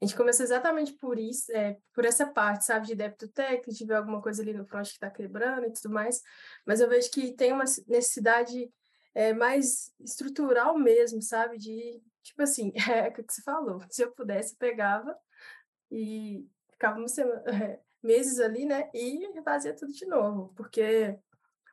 [0.00, 3.84] A gente começou exatamente por isso, é, por essa parte, sabe, de débito técnico, de
[3.84, 6.22] ver alguma coisa ali no front que está quebrando e tudo mais,
[6.66, 8.70] mas eu vejo que tem uma necessidade
[9.14, 11.58] é, mais estrutural mesmo, sabe?
[11.58, 15.16] De, tipo assim, é o que você falou, se eu pudesse, eu pegava
[15.90, 18.90] e ficava semana, é, meses ali, né?
[18.94, 21.18] E fazia tudo de novo, porque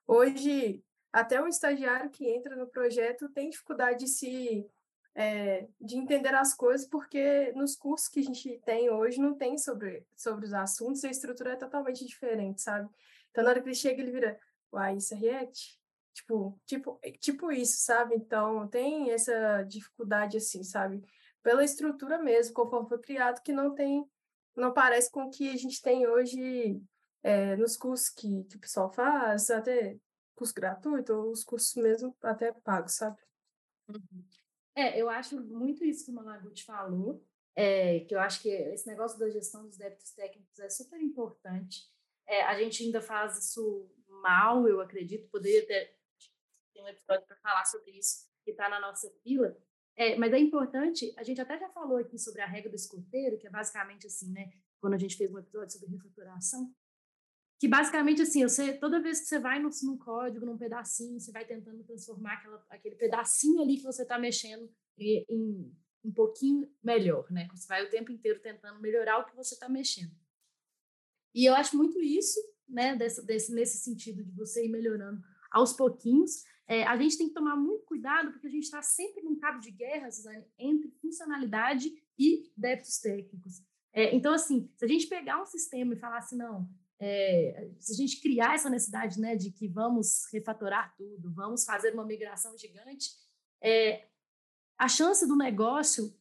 [0.05, 4.69] hoje até um estagiário que entra no projeto tem dificuldade de se
[5.15, 9.57] é, de entender as coisas, porque nos cursos que a gente tem hoje não tem
[9.57, 12.87] sobre, sobre os assuntos, a estrutura é totalmente diferente, sabe?
[13.31, 14.39] Então, na hora que ele chega, ele vira,
[14.71, 15.79] uai, isso é React?
[16.17, 18.15] Tipo, tipo, é, tipo isso, sabe?
[18.15, 21.03] Então, tem essa dificuldade, assim, sabe?
[21.43, 24.03] Pela estrutura mesmo, conforme foi criado, que não tem,
[24.55, 26.81] não parece com o que a gente tem hoje
[27.21, 29.95] é, nos cursos que, que o pessoal faz, até
[30.35, 33.21] curso gratuito, ou os cursos mesmo até pagos, sabe?
[33.87, 34.25] Uhum.
[34.75, 37.23] É, eu acho muito isso que o Managuchi falou,
[37.55, 41.83] é, que eu acho que esse negócio da gestão dos débitos técnicos é super importante.
[42.25, 45.96] É, a gente ainda faz isso mal, eu acredito, poderia ter
[46.77, 49.57] tem um episódio para falar sobre isso que está na nossa fila.
[49.95, 53.37] É, mas é importante, a gente até já falou aqui sobre a regra do escoteiro,
[53.37, 54.51] que é basicamente assim, né?
[54.79, 56.71] Quando a gente fez um episódio sobre refatoração,
[57.59, 61.31] que basicamente assim, você, toda vez que você vai no, no código, num pedacinho, você
[61.31, 65.75] vai tentando transformar aquela, aquele pedacinho ali que você está mexendo em
[66.05, 67.47] um pouquinho melhor, né?
[67.53, 70.15] Você vai o tempo inteiro tentando melhorar o que você está mexendo.
[71.33, 72.95] E eu acho muito isso, né?
[72.95, 75.21] Desse, desse, nesse sentido de você ir melhorando
[75.51, 76.43] aos pouquinhos.
[76.67, 79.59] É, a gente tem que tomar muito cuidado, porque a gente está sempre num cabo
[79.59, 81.89] de guerra, Suzane, entre funcionalidade
[82.19, 83.63] e débitos técnicos.
[83.93, 87.93] É, então, assim, se a gente pegar um sistema e falar assim, não, é, se
[87.93, 92.57] a gente criar essa necessidade né, de que vamos refatorar tudo, vamos fazer uma migração
[92.57, 93.11] gigante,
[93.61, 94.09] é,
[94.77, 96.13] a chance do negócio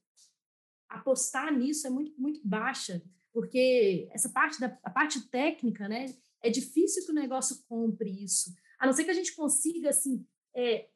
[0.88, 6.48] apostar nisso é muito, muito baixa, porque essa parte da a parte técnica, né, é
[6.48, 10.24] difícil que o negócio compre isso, a não ser que a gente consiga assim
[10.56, 10.88] é,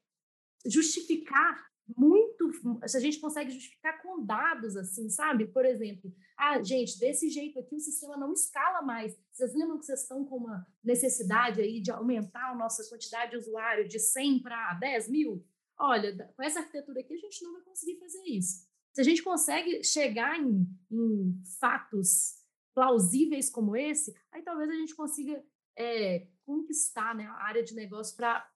[0.66, 2.52] justificar muito,
[2.86, 5.46] se a gente consegue justificar com dados, assim, sabe?
[5.46, 9.18] Por exemplo, ah, gente, desse jeito aqui o sistema não escala mais.
[9.30, 13.36] Vocês lembram que vocês estão com uma necessidade aí de aumentar a nossa quantidade de
[13.38, 15.44] usuário de 100 para 10 mil?
[15.78, 18.68] Olha, com essa arquitetura aqui a gente não vai conseguir fazer isso.
[18.92, 22.40] Se a gente consegue chegar em, em fatos
[22.74, 25.42] plausíveis como esse, aí talvez a gente consiga
[25.76, 28.49] é, conquistar né, a área de negócio para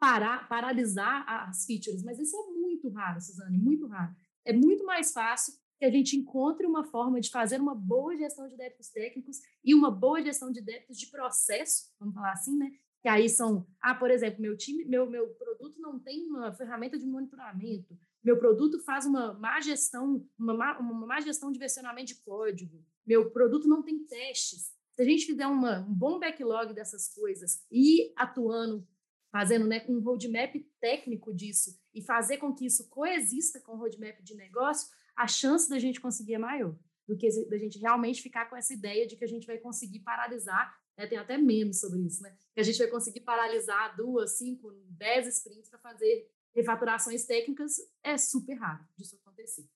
[0.00, 2.02] parar, paralisar as features.
[2.02, 4.12] Mas isso é muito raro, Suzane, muito raro.
[4.44, 8.48] É muito mais fácil que a gente encontre uma forma de fazer uma boa gestão
[8.48, 12.72] de débitos técnicos e uma boa gestão de débitos de processo, vamos falar assim, né?
[13.00, 16.98] que aí são, ah, por exemplo, meu time, meu, meu produto não tem uma ferramenta
[16.98, 22.08] de monitoramento, meu produto faz uma má gestão, uma má, uma má gestão de versionamento
[22.08, 24.72] de código, meu produto não tem testes.
[24.92, 28.86] Se a gente fizer uma, um bom backlog dessas coisas e atuando,
[29.30, 34.20] fazendo né, um roadmap técnico disso e fazer com que isso coexista com o roadmap
[34.22, 36.76] de negócio, a chance da gente conseguir é maior
[37.06, 40.00] do que da gente realmente ficar com essa ideia de que a gente vai conseguir
[40.00, 41.06] paralisar né?
[41.06, 42.36] Tem até memes sobre isso, né?
[42.54, 47.76] Que a gente vai conseguir paralisar duas, cinco, dez sprints para fazer refaturações técnicas.
[48.02, 49.66] É super raro disso acontecer.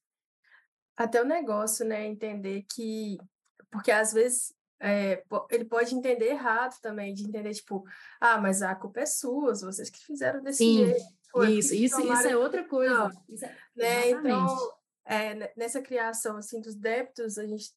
[0.94, 2.06] Até o negócio, né?
[2.06, 3.16] Entender que.
[3.70, 4.54] Porque às vezes
[4.84, 7.84] é, ele pode entender errado também, de entender, tipo,
[8.20, 11.44] ah, mas a culpa é sua, vocês que fizeram desse Sim, jeito.
[11.48, 12.20] isso, isso, tomaram...
[12.20, 12.94] isso é outra coisa.
[12.94, 13.56] Não, é...
[13.74, 14.10] né?
[14.10, 14.72] Então,
[15.06, 17.72] é, nessa criação assim, dos débitos, a gente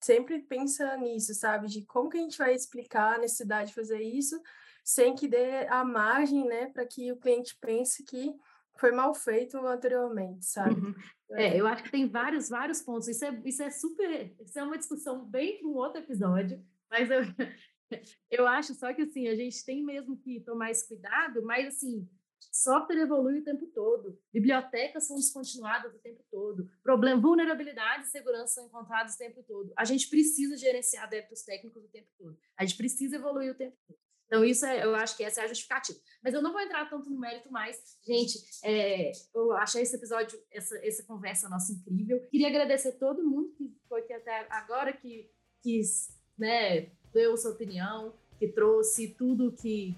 [0.00, 1.66] sempre pensa nisso, sabe?
[1.66, 4.40] De como que a gente vai explicar a necessidade de fazer isso
[4.84, 8.34] sem que dê a margem, né, para que o cliente pense que
[8.76, 10.80] foi mal feito anteriormente, sabe?
[10.80, 10.94] Uhum.
[11.32, 13.08] É, eu acho que tem vários, vários pontos.
[13.08, 17.10] Isso é, isso é super, isso é uma discussão bem para um outro episódio, mas
[17.10, 17.20] eu,
[18.30, 22.08] eu acho só que assim, a gente tem mesmo que tomar esse cuidado, mas assim,
[22.50, 28.54] Software evolui o tempo todo, bibliotecas são descontinuadas o tempo todo, problema, vulnerabilidade e segurança
[28.54, 29.72] são encontrados o tempo todo.
[29.76, 32.38] A gente precisa gerenciar débitos técnicos o tempo todo.
[32.56, 33.98] A gente precisa evoluir o tempo todo.
[34.28, 35.98] Então, isso é, eu acho que essa é a justificativa.
[36.22, 37.80] Mas eu não vou entrar tanto no mérito mais.
[38.06, 42.20] Gente, é, eu achei esse episódio, essa, essa conversa nossa incrível.
[42.30, 45.30] Queria agradecer todo mundo que foi aqui até agora, que
[45.62, 49.96] quis, né, deu sua opinião, que trouxe tudo que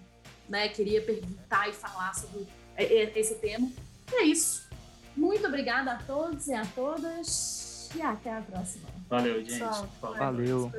[0.49, 2.47] né, queria perguntar e falar sobre
[2.79, 3.69] esse tema.
[4.13, 4.71] E é isso.
[5.17, 7.91] Muito obrigada a todos e a todas.
[7.97, 8.89] E até a próxima.
[9.09, 9.59] Valeu, gente.
[10.01, 10.69] Valeu.
[10.69, 10.71] Valeu.